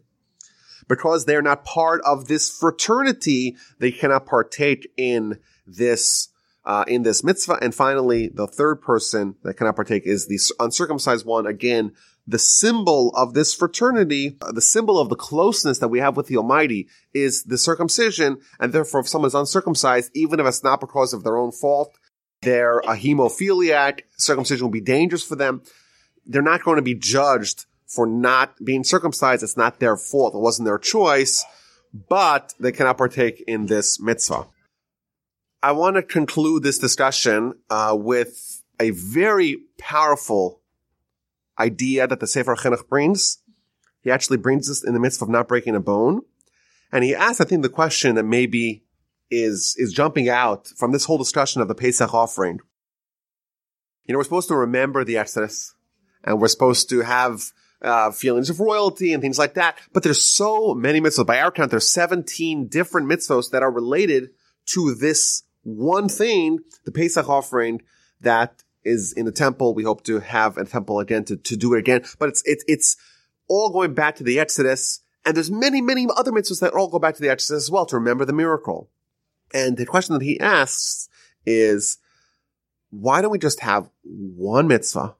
because 0.88 1.26
they're 1.26 1.42
not 1.42 1.62
part 1.62 2.00
of 2.06 2.26
this 2.26 2.48
fraternity, 2.48 3.54
they 3.78 3.92
cannot 3.92 4.24
partake 4.24 4.90
in 4.96 5.38
this 5.66 6.28
uh, 6.64 6.84
in 6.88 7.02
this 7.02 7.22
mitzvah. 7.22 7.58
And 7.60 7.74
finally, 7.74 8.28
the 8.28 8.46
third 8.46 8.80
person 8.80 9.34
that 9.42 9.58
cannot 9.58 9.76
partake 9.76 10.04
is 10.06 10.26
the 10.26 10.40
uncircumcised 10.58 11.26
one. 11.26 11.46
Again, 11.46 11.92
the 12.26 12.38
symbol 12.38 13.10
of 13.14 13.34
this 13.34 13.54
fraternity, 13.54 14.38
uh, 14.40 14.52
the 14.52 14.62
symbol 14.62 14.98
of 14.98 15.10
the 15.10 15.16
closeness 15.16 15.80
that 15.80 15.88
we 15.88 15.98
have 15.98 16.16
with 16.16 16.28
the 16.28 16.38
Almighty 16.38 16.88
is 17.12 17.44
the 17.44 17.58
circumcision. 17.58 18.38
And 18.58 18.72
therefore, 18.72 19.00
if 19.00 19.08
someone 19.08 19.28
is 19.28 19.34
uncircumcised, 19.34 20.10
even 20.14 20.40
if 20.40 20.46
it's 20.46 20.64
not 20.64 20.80
because 20.80 21.12
of 21.12 21.24
their 21.24 21.36
own 21.36 21.52
fault, 21.52 21.98
they're 22.42 22.78
a 22.80 22.96
hemophiliac, 22.96 24.00
circumcision 24.16 24.64
will 24.64 24.70
be 24.70 24.80
dangerous 24.80 25.22
for 25.22 25.36
them. 25.36 25.62
They're 26.26 26.42
not 26.42 26.62
going 26.62 26.76
to 26.76 26.82
be 26.82 26.94
judged 26.94 27.66
for 27.86 28.06
not 28.06 28.54
being 28.64 28.84
circumcised. 28.84 29.42
It's 29.42 29.56
not 29.56 29.80
their 29.80 29.96
fault. 29.96 30.34
It 30.34 30.38
wasn't 30.38 30.66
their 30.66 30.78
choice, 30.78 31.44
but 32.08 32.54
they 32.58 32.72
cannot 32.72 32.98
partake 32.98 33.42
in 33.46 33.66
this 33.66 34.00
mitzvah. 34.00 34.46
I 35.62 35.72
want 35.72 35.96
to 35.96 36.02
conclude 36.02 36.62
this 36.62 36.78
discussion 36.78 37.54
uh, 37.68 37.94
with 37.98 38.62
a 38.78 38.90
very 38.90 39.58
powerful 39.78 40.62
idea 41.58 42.06
that 42.06 42.20
the 42.20 42.26
Sefer 42.26 42.56
Chinuch 42.56 42.88
brings. 42.88 43.38
He 44.00 44.10
actually 44.10 44.38
brings 44.38 44.68
this 44.68 44.82
in 44.82 44.94
the 44.94 45.00
midst 45.00 45.20
of 45.20 45.28
not 45.28 45.48
breaking 45.48 45.74
a 45.74 45.80
bone. 45.80 46.22
And 46.90 47.04
he 47.04 47.14
asks, 47.14 47.40
I 47.40 47.44
think, 47.44 47.62
the 47.62 47.68
question 47.68 48.14
that 48.14 48.24
maybe 48.24 48.84
is, 49.30 49.74
is 49.78 49.92
jumping 49.92 50.28
out 50.28 50.68
from 50.76 50.92
this 50.92 51.04
whole 51.04 51.18
discussion 51.18 51.62
of 51.62 51.68
the 51.68 51.74
Pesach 51.74 52.12
offering. 52.12 52.58
You 54.04 54.12
know, 54.12 54.18
we're 54.18 54.24
supposed 54.24 54.48
to 54.48 54.56
remember 54.56 55.04
the 55.04 55.18
Exodus 55.18 55.74
and 56.24 56.40
we're 56.40 56.48
supposed 56.48 56.88
to 56.90 57.00
have 57.00 57.52
uh, 57.82 58.10
feelings 58.10 58.50
of 58.50 58.60
royalty 58.60 59.12
and 59.12 59.22
things 59.22 59.38
like 59.38 59.54
that. 59.54 59.78
But 59.92 60.02
there's 60.02 60.22
so 60.22 60.74
many 60.74 61.00
mitzvahs. 61.00 61.26
By 61.26 61.40
our 61.40 61.50
count, 61.50 61.70
there's 61.70 61.88
17 61.88 62.68
different 62.68 63.08
mitzvahs 63.08 63.50
that 63.50 63.62
are 63.62 63.70
related 63.70 64.30
to 64.74 64.94
this 64.94 65.44
one 65.62 66.08
thing, 66.08 66.60
the 66.84 66.92
Pesach 66.92 67.28
offering 67.28 67.82
that 68.20 68.62
is 68.84 69.12
in 69.12 69.26
the 69.26 69.32
temple. 69.32 69.74
We 69.74 69.84
hope 69.84 70.04
to 70.04 70.20
have 70.20 70.56
a 70.56 70.64
temple 70.64 71.00
again 71.00 71.24
to, 71.26 71.36
to 71.36 71.56
do 71.56 71.74
it 71.74 71.78
again. 71.78 72.04
But 72.18 72.30
it's, 72.30 72.42
it's, 72.44 72.64
it's 72.66 72.96
all 73.48 73.70
going 73.70 73.94
back 73.94 74.16
to 74.16 74.24
the 74.24 74.38
Exodus. 74.38 75.00
And 75.24 75.36
there's 75.36 75.50
many, 75.50 75.82
many 75.82 76.06
other 76.16 76.32
mitzvahs 76.32 76.60
that 76.60 76.72
all 76.72 76.88
go 76.88 76.98
back 76.98 77.14
to 77.16 77.22
the 77.22 77.30
Exodus 77.30 77.64
as 77.64 77.70
well 77.70 77.86
to 77.86 77.96
remember 77.96 78.24
the 78.24 78.32
miracle. 78.32 78.90
And 79.52 79.76
the 79.76 79.86
question 79.86 80.14
that 80.14 80.24
he 80.24 80.38
asks 80.40 81.08
is, 81.44 81.98
why 82.90 83.22
don't 83.22 83.30
we 83.30 83.38
just 83.38 83.60
have 83.60 83.88
one 84.02 84.68
mitzvah 84.68 85.14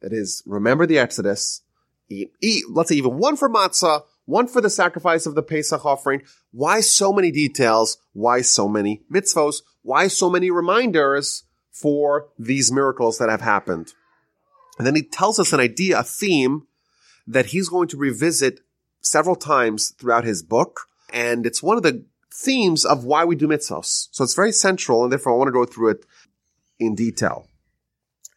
that 0.00 0.12
is 0.12 0.42
remember 0.46 0.86
the 0.86 0.98
Exodus 0.98 1.62
eat, 2.08 2.32
eat, 2.40 2.64
let's 2.70 2.88
say 2.88 2.96
even 2.96 3.18
one 3.18 3.36
for 3.36 3.48
matzah, 3.48 4.02
one 4.24 4.46
for 4.46 4.60
the 4.60 4.70
sacrifice 4.70 5.26
of 5.26 5.34
the 5.34 5.42
Pesach 5.42 5.84
offering. 5.84 6.22
Why 6.52 6.80
so 6.80 7.12
many 7.12 7.30
details? 7.30 7.98
Why 8.12 8.40
so 8.42 8.68
many 8.68 9.02
mitzvos? 9.12 9.62
Why 9.82 10.08
so 10.08 10.30
many 10.30 10.50
reminders 10.50 11.44
for 11.70 12.28
these 12.38 12.72
miracles 12.72 13.18
that 13.18 13.28
have 13.28 13.40
happened? 13.40 13.94
And 14.78 14.86
then 14.86 14.94
he 14.94 15.02
tells 15.02 15.38
us 15.38 15.52
an 15.52 15.60
idea, 15.60 16.00
a 16.00 16.02
theme 16.02 16.66
that 17.26 17.46
he's 17.46 17.68
going 17.68 17.88
to 17.88 17.96
revisit 17.96 18.60
several 19.00 19.36
times 19.36 19.94
throughout 19.98 20.24
his 20.24 20.42
book. 20.42 20.82
And 21.12 21.46
it's 21.46 21.62
one 21.62 21.76
of 21.76 21.82
the 21.82 22.04
themes 22.36 22.84
of 22.84 23.04
why 23.04 23.24
we 23.24 23.34
do 23.34 23.48
mitzvos. 23.48 24.08
So 24.12 24.22
it's 24.22 24.34
very 24.34 24.52
central 24.52 25.02
and 25.02 25.10
therefore 25.10 25.32
I 25.32 25.36
want 25.36 25.48
to 25.48 25.52
go 25.52 25.64
through 25.64 25.90
it 25.90 26.06
in 26.78 26.94
detail. 26.94 27.48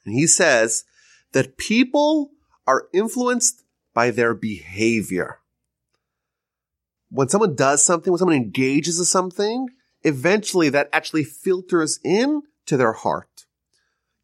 And 0.06 0.14
he 0.14 0.26
says 0.26 0.86
that 1.34 1.58
people 1.58 2.32
are 2.66 2.88
influenced 2.94 3.64
by 3.94 4.12
their 4.12 4.34
behavior. 4.34 5.40
When 7.10 7.28
someone 7.28 7.56
does 7.56 7.84
something, 7.84 8.12
when 8.12 8.20
someone 8.20 8.38
engages 8.38 9.00
in 9.00 9.06
something, 9.06 9.68
eventually 10.04 10.70
that 10.70 10.90
actually 10.94 11.24
filters 11.24 12.00
in 12.04 12.44
to 12.68 12.78
their 12.78 12.94
heart. 12.94 13.46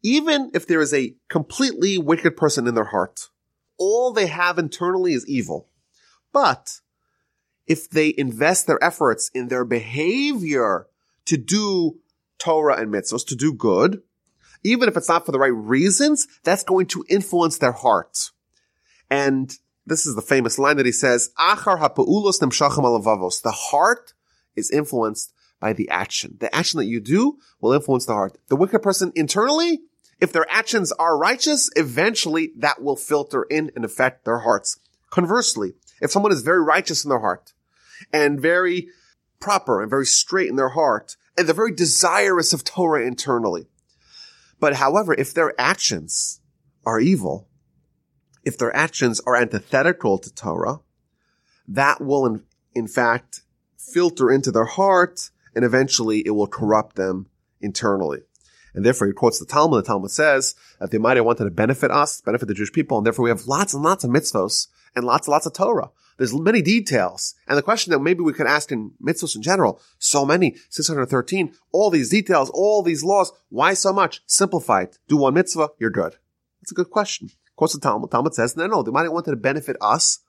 Even 0.02 0.50
if 0.54 0.66
there 0.66 0.80
is 0.80 0.94
a 0.94 1.14
completely 1.28 1.98
wicked 1.98 2.36
person 2.36 2.66
in 2.66 2.74
their 2.74 2.84
heart, 2.84 3.28
all 3.76 4.12
they 4.12 4.28
have 4.28 4.58
internally 4.58 5.12
is 5.12 5.28
evil. 5.28 5.68
But 6.32 6.80
if 7.66 7.90
they 7.90 8.14
invest 8.16 8.66
their 8.66 8.82
efforts 8.82 9.30
in 9.34 9.48
their 9.48 9.64
behavior 9.64 10.86
to 11.26 11.36
do 11.36 11.98
Torah 12.38 12.80
and 12.80 12.92
mitzvahs, 12.92 13.26
to 13.26 13.36
do 13.36 13.52
good, 13.52 14.02
even 14.62 14.88
if 14.88 14.96
it's 14.96 15.08
not 15.08 15.26
for 15.26 15.32
the 15.32 15.38
right 15.38 15.54
reasons, 15.54 16.26
that's 16.42 16.64
going 16.64 16.86
to 16.86 17.04
influence 17.08 17.58
their 17.58 17.72
heart. 17.72 18.30
And 19.10 19.56
this 19.86 20.06
is 20.06 20.16
the 20.16 20.22
famous 20.22 20.58
line 20.58 20.76
that 20.76 20.86
he 20.86 20.92
says, 20.92 21.30
Achar 21.38 21.78
ha'pa'ulos 21.78 22.40
nemshachem 22.40 22.84
alavavos. 22.84 23.42
The 23.42 23.52
heart 23.52 24.14
is 24.56 24.70
influenced 24.70 25.32
by 25.60 25.72
the 25.72 25.88
action. 25.88 26.36
The 26.40 26.54
action 26.54 26.78
that 26.78 26.86
you 26.86 27.00
do 27.00 27.38
will 27.60 27.72
influence 27.72 28.06
the 28.06 28.14
heart. 28.14 28.38
The 28.48 28.56
wicked 28.56 28.82
person 28.82 29.12
internally, 29.14 29.80
if 30.20 30.32
their 30.32 30.46
actions 30.50 30.92
are 30.92 31.16
righteous, 31.16 31.70
eventually 31.76 32.52
that 32.56 32.82
will 32.82 32.96
filter 32.96 33.44
in 33.44 33.70
and 33.76 33.84
affect 33.84 34.24
their 34.24 34.40
hearts. 34.40 34.78
Conversely, 35.10 35.74
if 36.00 36.10
someone 36.10 36.32
is 36.32 36.42
very 36.42 36.62
righteous 36.62 37.04
in 37.04 37.10
their 37.10 37.20
heart 37.20 37.52
and 38.12 38.40
very 38.40 38.88
proper 39.40 39.80
and 39.80 39.90
very 39.90 40.06
straight 40.06 40.48
in 40.48 40.56
their 40.56 40.70
heart, 40.70 41.16
and 41.36 41.46
they're 41.46 41.54
very 41.54 41.74
desirous 41.74 42.52
of 42.52 42.64
Torah 42.64 43.06
internally, 43.06 43.66
but 44.58 44.76
however, 44.76 45.14
if 45.14 45.34
their 45.34 45.52
actions 45.58 46.40
are 46.84 47.00
evil, 47.00 47.48
if 48.44 48.56
their 48.56 48.74
actions 48.74 49.20
are 49.26 49.36
antithetical 49.36 50.18
to 50.18 50.34
Torah, 50.34 50.80
that 51.68 52.00
will 52.00 52.24
in, 52.26 52.44
in 52.74 52.86
fact 52.86 53.42
filter 53.76 54.30
into 54.30 54.50
their 54.50 54.64
heart 54.64 55.30
and 55.54 55.64
eventually 55.64 56.22
it 56.26 56.30
will 56.30 56.46
corrupt 56.46 56.96
them 56.96 57.26
internally. 57.60 58.20
And 58.74 58.84
therefore 58.84 59.06
he 59.06 59.12
quotes 59.14 59.38
the 59.38 59.46
Talmud. 59.46 59.84
The 59.84 59.88
Talmud 59.88 60.10
says 60.10 60.54
that 60.78 60.90
the 60.90 60.98
Almighty 60.98 61.22
wanted 61.22 61.44
to 61.44 61.50
benefit 61.50 61.90
us, 61.90 62.20
benefit 62.20 62.46
the 62.46 62.54
Jewish 62.54 62.72
people, 62.72 62.98
and 62.98 63.06
therefore 63.06 63.24
we 63.24 63.30
have 63.30 63.46
lots 63.46 63.72
and 63.72 63.82
lots 63.82 64.04
of 64.04 64.10
mitzvos 64.10 64.68
and 64.94 65.04
lots 65.04 65.26
and 65.26 65.32
lots 65.32 65.46
of 65.46 65.54
Torah. 65.54 65.90
There's 66.16 66.34
many 66.34 66.62
details. 66.62 67.34
And 67.46 67.58
the 67.58 67.62
question 67.62 67.92
that 67.92 68.00
maybe 68.00 68.20
we 68.20 68.32
could 68.32 68.46
ask 68.46 68.72
in 68.72 68.92
mitzvos 69.02 69.36
in 69.36 69.42
general, 69.42 69.80
so 69.98 70.24
many, 70.24 70.56
613, 70.70 71.52
all 71.72 71.90
these 71.90 72.10
details, 72.10 72.50
all 72.54 72.82
these 72.82 73.04
laws, 73.04 73.32
why 73.50 73.74
so 73.74 73.92
much? 73.92 74.22
Simplify 74.26 74.82
it. 74.82 74.98
Do 75.08 75.18
one 75.18 75.34
mitzvah, 75.34 75.70
you're 75.78 75.90
good. 75.90 76.16
That's 76.60 76.72
a 76.72 76.74
good 76.74 76.90
question 76.90 77.28
Of 77.28 77.56
course, 77.56 77.74
the 77.74 77.80
Talmud, 77.80 78.10
Talmud 78.10 78.34
says, 78.34 78.56
no, 78.56 78.66
no, 78.66 78.82
the 78.82 78.90
Almighty 78.90 79.10
want 79.10 79.26
to 79.26 79.36
benefit 79.36 79.76
us 79.80 80.20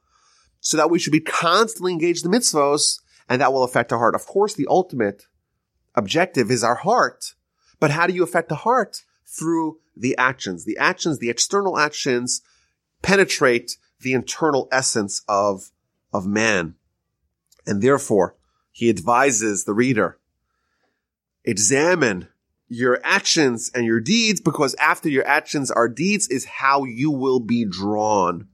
so 0.60 0.76
that 0.78 0.90
we 0.90 1.00
should 1.00 1.14
be 1.14 1.22
constantly 1.22 1.94
engaged 1.94 2.26
in 2.26 2.32
mitzvos 2.32 3.00
and 3.30 3.42
that 3.42 3.54
will 3.54 3.64
affect 3.64 3.94
our 3.94 4.00
heart. 4.00 4.16
Of 4.16 4.26
course, 4.26 4.54
the 4.54 4.68
ultimate 4.70 5.28
objective 5.96 6.52
is 6.52 6.64
our 6.64 6.76
heart. 6.76 7.36
But 7.80 7.92
how 7.92 8.08
do 8.08 8.14
you 8.14 8.24
affect 8.24 8.50
the 8.50 8.56
heart? 8.56 9.04
Through 9.26 9.80
the 9.96 10.18
actions. 10.18 10.66
The 10.66 10.78
actions, 10.78 11.20
the 11.20 11.30
external 11.30 11.78
actions 11.78 12.42
penetrate 13.02 13.78
the 14.00 14.14
internal 14.14 14.68
essence 14.72 15.24
of, 15.28 15.72
of 16.14 16.26
man. 16.26 16.76
And 17.66 17.82
therefore, 17.82 18.36
he 18.72 18.90
advises 18.90 19.66
the 19.66 19.74
reader, 19.74 20.20
examine 21.44 22.28
your 22.70 23.00
actions 23.04 23.72
and 23.74 23.86
your 23.86 24.00
deeds 24.00 24.42
because 24.42 24.76
after 24.76 25.10
your 25.10 25.26
actions 25.26 25.72
are 25.72 25.88
deeds 25.88 26.28
is 26.28 26.46
how 26.46 26.84
you 26.84 27.12
will 27.12 27.40
be 27.40 27.66
drawn. 27.66 28.48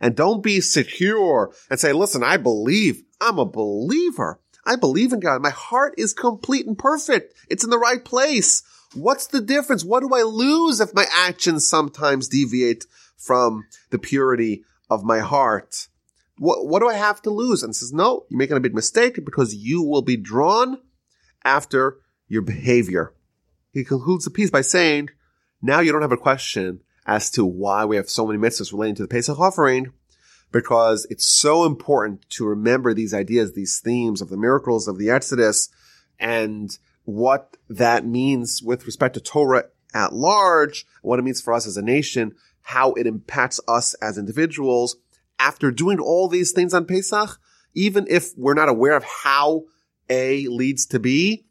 And 0.00 0.14
don't 0.14 0.42
be 0.42 0.60
secure 0.60 1.52
and 1.70 1.80
say, 1.80 1.92
listen, 1.92 2.22
I 2.22 2.36
believe. 2.36 3.02
I'm 3.20 3.38
a 3.38 3.46
believer. 3.46 4.40
I 4.64 4.76
believe 4.76 5.12
in 5.12 5.20
God. 5.20 5.40
My 5.40 5.50
heart 5.50 5.94
is 5.96 6.12
complete 6.12 6.66
and 6.66 6.76
perfect. 6.76 7.34
It's 7.48 7.64
in 7.64 7.70
the 7.70 7.78
right 7.78 8.04
place. 8.04 8.62
What's 8.94 9.26
the 9.26 9.40
difference? 9.40 9.84
What 9.84 10.00
do 10.00 10.14
I 10.14 10.22
lose 10.22 10.80
if 10.80 10.94
my 10.94 11.06
actions 11.12 11.66
sometimes 11.66 12.28
deviate 12.28 12.84
from 13.16 13.66
the 13.90 13.98
purity 13.98 14.64
of 14.90 15.04
my 15.04 15.20
heart? 15.20 15.88
What, 16.38 16.66
what 16.66 16.80
do 16.80 16.88
I 16.88 16.94
have 16.94 17.22
to 17.22 17.30
lose? 17.30 17.62
And 17.62 17.74
says, 17.74 17.92
no, 17.92 18.26
you're 18.28 18.38
making 18.38 18.56
a 18.56 18.60
big 18.60 18.74
mistake 18.74 19.24
because 19.24 19.54
you 19.54 19.82
will 19.82 20.02
be 20.02 20.16
drawn 20.16 20.78
after 21.44 21.98
your 22.28 22.42
behavior 22.42 23.14
he 23.76 23.84
concludes 23.84 24.24
the 24.24 24.30
piece 24.30 24.50
by 24.50 24.62
saying, 24.62 25.10
now 25.60 25.80
you 25.80 25.92
don't 25.92 26.00
have 26.00 26.10
a 26.10 26.16
question 26.16 26.80
as 27.06 27.30
to 27.32 27.44
why 27.44 27.84
we 27.84 27.96
have 27.96 28.08
so 28.08 28.26
many 28.26 28.38
mitzvahs 28.38 28.72
relating 28.72 28.94
to 28.94 29.02
the 29.02 29.08
Pesach 29.08 29.38
offering, 29.38 29.92
because 30.50 31.06
it's 31.10 31.26
so 31.26 31.66
important 31.66 32.24
to 32.30 32.46
remember 32.46 32.94
these 32.94 33.12
ideas, 33.12 33.52
these 33.52 33.78
themes 33.78 34.22
of 34.22 34.30
the 34.30 34.38
miracles 34.38 34.88
of 34.88 34.96
the 34.96 35.10
Exodus 35.10 35.68
and 36.18 36.78
what 37.04 37.58
that 37.68 38.06
means 38.06 38.62
with 38.62 38.86
respect 38.86 39.12
to 39.12 39.20
Torah 39.20 39.66
at 39.92 40.14
large, 40.14 40.86
what 41.02 41.18
it 41.18 41.22
means 41.22 41.42
for 41.42 41.52
us 41.52 41.66
as 41.66 41.76
a 41.76 41.82
nation, 41.82 42.34
how 42.62 42.94
it 42.94 43.06
impacts 43.06 43.60
us 43.68 43.92
as 44.00 44.16
individuals 44.16 44.96
after 45.38 45.70
doing 45.70 45.98
all 45.98 46.28
these 46.28 46.52
things 46.52 46.74
on 46.74 46.86
Pesach, 46.86 47.38
even 47.74 48.06
if 48.08 48.30
we're 48.36 48.54
not 48.54 48.68
aware 48.68 48.96
of 48.96 49.04
how 49.04 49.64
A 50.08 50.46
leads 50.48 50.86
to 50.86 50.98
B, 50.98 51.46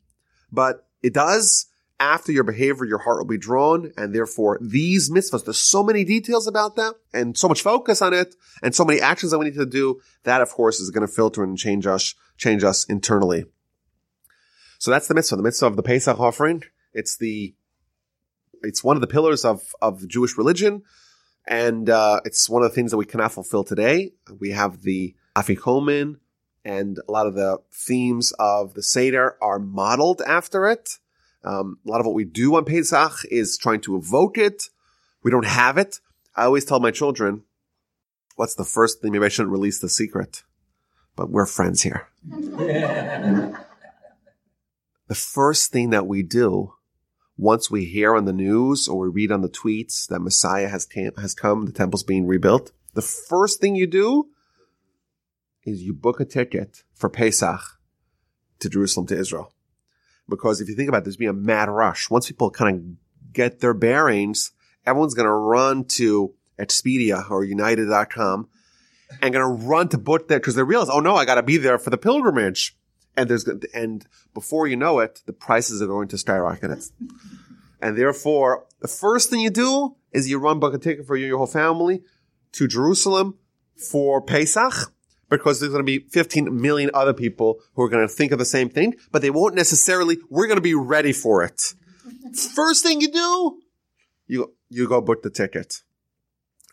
but 0.52 0.88
it 1.02 1.14
does. 1.14 1.68
After 1.98 2.34
your 2.34 2.44
behavior, 2.44 2.84
your 2.84 2.98
heart 2.98 3.20
will 3.20 3.26
be 3.26 3.38
drawn, 3.38 3.94
and 3.96 4.14
therefore 4.14 4.60
these 4.62 5.10
mitzvahs, 5.10 5.46
there's 5.46 5.62
so 5.62 5.82
many 5.82 6.04
details 6.04 6.46
about 6.46 6.76
that, 6.76 6.96
and 7.14 7.38
so 7.38 7.48
much 7.48 7.62
focus 7.62 8.02
on 8.02 8.14
it, 8.14 8.36
and 8.62 8.76
so 8.76 8.84
many 8.84 9.00
actions 9.00 9.32
that 9.32 9.40
we 9.40 9.46
need 9.46 9.54
to 9.54 9.66
do, 9.66 10.02
that 10.24 10.42
of 10.42 10.50
course 10.50 10.82
is 10.82 10.90
going 10.90 11.08
to 11.08 11.14
filter 11.14 11.42
and 11.42 11.58
change 11.58 11.88
us, 11.88 12.14
change 12.36 12.66
us 12.66 12.84
internally. 12.86 13.46
So 14.78 14.92
that's 14.92 15.08
the 15.08 15.16
mitzvah, 15.16 15.38
the 15.38 15.44
mitzvah 15.44 15.68
of 15.68 15.78
the 15.78 15.84
Pesach 15.84 16.20
offering. 16.20 16.64
It's 16.94 17.16
the, 17.16 17.56
it's 18.62 18.84
one 18.84 18.98
of 18.98 19.02
the 19.02 19.08
pillars 19.08 19.46
of, 19.46 19.62
of 19.82 20.06
Jewish 20.06 20.38
religion. 20.38 20.84
And, 21.48 21.90
uh, 21.90 22.22
it's 22.26 22.50
one 22.50 22.64
of 22.64 22.70
the 22.72 22.76
things 22.76 22.92
that 22.92 22.98
we 22.98 23.06
cannot 23.06 23.32
fulfill 23.32 23.64
today. 23.64 24.14
We 24.40 24.52
have 24.52 24.82
the 24.82 25.16
Afikomen 25.36 26.18
and 26.66 27.00
a 27.08 27.12
lot 27.12 27.28
of 27.28 27.36
the 27.36 27.60
themes 27.72 28.34
of 28.40 28.74
the 28.74 28.82
Seder 28.82 29.38
are 29.42 29.60
modeled 29.60 30.22
after 30.26 30.68
it. 30.68 30.98
Um, 31.44 31.78
a 31.86 31.90
lot 31.92 32.00
of 32.00 32.08
what 32.08 32.16
we 32.16 32.26
do 32.26 32.56
on 32.56 32.66
Pesach 32.66 33.24
is 33.30 33.58
trying 33.58 33.82
to 33.82 33.96
evoke 33.96 34.40
it. 34.40 34.70
We 35.22 35.30
don't 35.30 35.46
have 35.46 35.78
it. 35.78 36.00
I 36.36 36.46
always 36.46 36.66
tell 36.66 36.80
my 36.80 36.90
children, 36.92 37.44
what's 38.36 38.56
the 38.56 38.66
first 38.66 39.02
thing? 39.02 39.12
Maybe 39.12 39.26
I 39.26 39.30
shouldn't 39.30 39.52
release 39.52 39.80
the 39.80 39.90
secret, 39.90 40.44
but 41.16 41.30
we're 41.30 41.46
friends 41.46 41.84
here. 41.84 42.08
the 42.28 43.56
first 45.10 45.72
thing 45.72 45.92
that 45.92 46.08
we 46.08 46.24
do 46.24 46.74
once 47.38 47.70
we 47.70 47.86
hear 47.86 48.16
on 48.16 48.26
the 48.26 48.34
news 48.34 48.88
or 48.88 49.02
we 49.02 49.10
read 49.10 49.32
on 49.32 49.42
the 49.42 49.50
tweets 49.50 50.08
that 50.08 50.22
Messiah 50.22 50.70
has, 50.70 50.88
has 51.18 51.34
come, 51.34 51.66
the 51.66 51.72
temple's 51.72 52.04
being 52.04 52.26
rebuilt, 52.26 52.72
the 52.94 53.02
first 53.02 53.60
thing 53.60 53.76
you 53.76 53.88
do 53.88 54.30
is 55.66 55.84
you 55.84 55.94
book 55.94 56.20
a 56.20 56.26
ticket 56.26 56.84
for 56.94 57.10
Pesach 57.10 57.62
to 58.60 58.70
Jerusalem 58.70 59.08
to 59.08 59.18
Israel. 59.18 59.54
Because 60.30 60.62
if 60.62 60.70
you 60.70 60.76
think 60.76 60.90
about 60.90 61.00
it, 61.00 61.04
there's 61.06 61.18
being 61.18 61.30
a 61.30 61.34
mad 61.34 61.70
rush. 61.70 62.10
Once 62.10 62.28
people 62.28 62.50
kind 62.50 62.78
of 62.78 63.34
get 63.34 63.60
their 63.60 63.74
bearings, 63.74 64.52
everyone's 64.86 65.14
going 65.14 65.28
to 65.28 65.34
run 65.34 65.84
to 65.86 66.34
Expedia 66.60 67.30
or 67.30 67.44
United.com 67.44 68.48
and 69.22 69.34
going 69.34 69.60
to 69.60 69.66
run 69.66 69.90
to 69.90 69.98
book 69.98 70.30
that 70.30 70.38
because 70.38 70.56
they 70.56 70.64
realize, 70.64 70.90
oh 70.90 71.00
no, 71.00 71.16
I 71.16 71.26
got 71.26 71.36
to 71.36 71.44
be 71.44 71.58
there 71.58 71.78
for 71.78 71.90
the 71.90 71.98
pilgrimage. 71.98 72.78
And 73.18 73.30
there's, 73.30 73.48
and 73.74 74.06
before 74.34 74.68
you 74.68 74.76
know 74.76 75.00
it, 75.00 75.22
the 75.26 75.34
prices 75.34 75.82
are 75.82 75.88
going 75.88 76.08
to 76.10 76.18
skyrocket. 76.18 76.90
And 77.82 77.98
therefore, 77.98 78.66
the 78.82 78.88
first 78.88 79.30
thing 79.30 79.40
you 79.40 79.50
do 79.50 79.96
is 80.12 80.30
you 80.30 80.40
run 80.40 80.60
book 80.60 80.74
a 80.74 80.78
ticket 80.78 81.06
for 81.06 81.16
you 81.16 81.26
and 81.26 81.30
your 81.30 81.38
whole 81.38 81.48
family 81.48 82.02
to 82.54 82.68
Jerusalem 82.68 83.38
for 83.78 84.22
Pesach 84.22 84.92
because 85.30 85.60
there's 85.60 85.72
going 85.72 85.86
to 85.86 85.86
be 85.86 86.00
15 86.10 86.62
million 86.62 86.92
other 86.94 87.14
people 87.14 87.60
who 87.74 87.84
are 87.84 87.90
going 87.90 88.08
to 88.08 88.14
think 88.14 88.32
of 88.32 88.40
the 88.40 88.46
same 88.46 88.70
thing, 88.70 88.96
but 89.12 89.22
they 89.22 89.30
won't 89.30 89.56
necessarily, 89.56 90.18
we're 90.30 90.48
going 90.48 90.58
to 90.58 90.62
be 90.62 90.76
ready 90.76 91.14
for 91.14 91.44
it. 91.44 91.74
First 92.54 92.84
thing 92.84 93.02
you 93.02 93.12
do, 93.12 93.60
you, 94.28 94.54
you 94.70 94.88
go 94.88 95.02
book 95.02 95.24
the 95.24 95.30
ticket. 95.30 95.82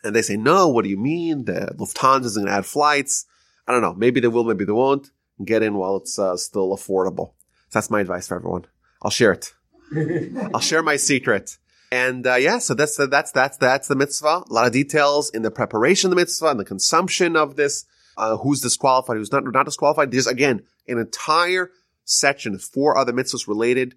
And 0.03 0.15
they 0.15 0.21
say, 0.21 0.35
no, 0.35 0.67
what 0.67 0.83
do 0.83 0.89
you 0.89 0.97
mean? 0.97 1.45
The 1.45 1.73
Lufthansa 1.77 2.25
is 2.25 2.35
going 2.35 2.47
to 2.47 2.53
add 2.53 2.65
flights. 2.65 3.25
I 3.67 3.71
don't 3.71 3.81
know. 3.81 3.93
Maybe 3.93 4.19
they 4.19 4.27
will, 4.27 4.43
maybe 4.43 4.65
they 4.65 4.73
won't. 4.73 5.11
Get 5.43 5.63
in 5.63 5.75
while 5.75 5.97
it's 5.97 6.19
uh, 6.19 6.37
still 6.37 6.75
affordable. 6.75 7.33
So 7.69 7.79
that's 7.79 7.89
my 7.89 8.01
advice 8.01 8.27
for 8.27 8.35
everyone. 8.35 8.65
I'll 9.01 9.11
share 9.11 9.31
it. 9.31 9.53
I'll 10.53 10.59
share 10.59 10.83
my 10.83 10.95
secret. 10.95 11.57
And 11.91 12.25
uh, 12.25 12.35
yeah, 12.35 12.57
so 12.57 12.73
that's 12.73 12.97
that's 12.97 13.31
that's 13.31 13.57
that's 13.57 13.87
the 13.87 13.95
mitzvah. 13.95 14.43
A 14.49 14.53
lot 14.53 14.65
of 14.65 14.73
details 14.73 15.29
in 15.29 15.43
the 15.43 15.51
preparation 15.51 16.07
of 16.07 16.15
the 16.15 16.21
mitzvah 16.21 16.47
and 16.47 16.59
the 16.59 16.65
consumption 16.65 17.35
of 17.35 17.55
this 17.55 17.85
uh, 18.17 18.37
who's 18.37 18.61
disqualified, 18.61 19.17
who's 19.17 19.31
not, 19.31 19.43
not 19.45 19.65
disqualified. 19.65 20.11
There's 20.11 20.27
again 20.27 20.63
an 20.87 20.97
entire 20.97 21.71
section, 22.05 22.57
four 22.57 22.97
other 22.97 23.13
mitzvahs 23.13 23.47
related 23.47 23.95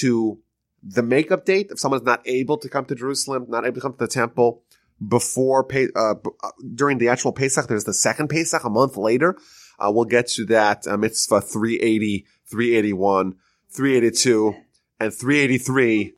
to 0.00 0.40
the 0.82 1.02
makeup 1.02 1.44
date. 1.44 1.68
If 1.70 1.78
someone's 1.78 2.04
not 2.04 2.22
able 2.26 2.58
to 2.58 2.68
come 2.68 2.84
to 2.86 2.94
Jerusalem, 2.94 3.46
not 3.48 3.64
able 3.64 3.76
to 3.76 3.80
come 3.80 3.92
to 3.92 3.98
the 3.98 4.08
temple 4.08 4.62
before, 5.06 5.66
uh, 5.96 6.14
uh, 6.42 6.50
during 6.74 6.98
the 6.98 7.08
actual 7.08 7.32
Pesach, 7.32 7.68
there's 7.68 7.84
the 7.84 7.94
second 7.94 8.28
Pesach 8.28 8.64
a 8.64 8.70
month 8.70 8.96
later. 8.96 9.36
Uh, 9.80 9.90
we'll 9.90 10.04
get 10.04 10.28
to 10.28 10.44
that 10.46 10.86
uh, 10.86 10.96
mitzvah 10.96 11.40
380, 11.40 12.26
381, 12.46 13.34
382, 13.70 14.54
and 15.00 15.14
383. 15.14 16.14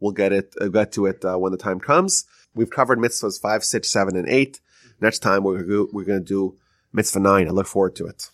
We'll 0.00 0.12
get 0.12 0.32
it, 0.32 0.54
uh, 0.60 0.68
get 0.68 0.92
to 0.92 1.06
it 1.06 1.24
uh, 1.24 1.36
when 1.36 1.52
the 1.52 1.58
time 1.58 1.78
comes. 1.78 2.24
We've 2.54 2.70
covered 2.70 2.98
mitzvahs 2.98 3.40
five, 3.40 3.64
six, 3.64 3.88
seven, 3.88 4.16
and 4.16 4.28
eight. 4.28 4.60
Next 5.00 5.20
time 5.20 5.44
we're, 5.44 5.86
we're 5.92 6.04
going 6.04 6.20
to 6.20 6.24
do 6.24 6.58
Mitzvah 6.92 7.20
9. 7.20 7.48
I 7.48 7.50
look 7.50 7.66
forward 7.66 7.96
to 7.96 8.06
it. 8.06 8.30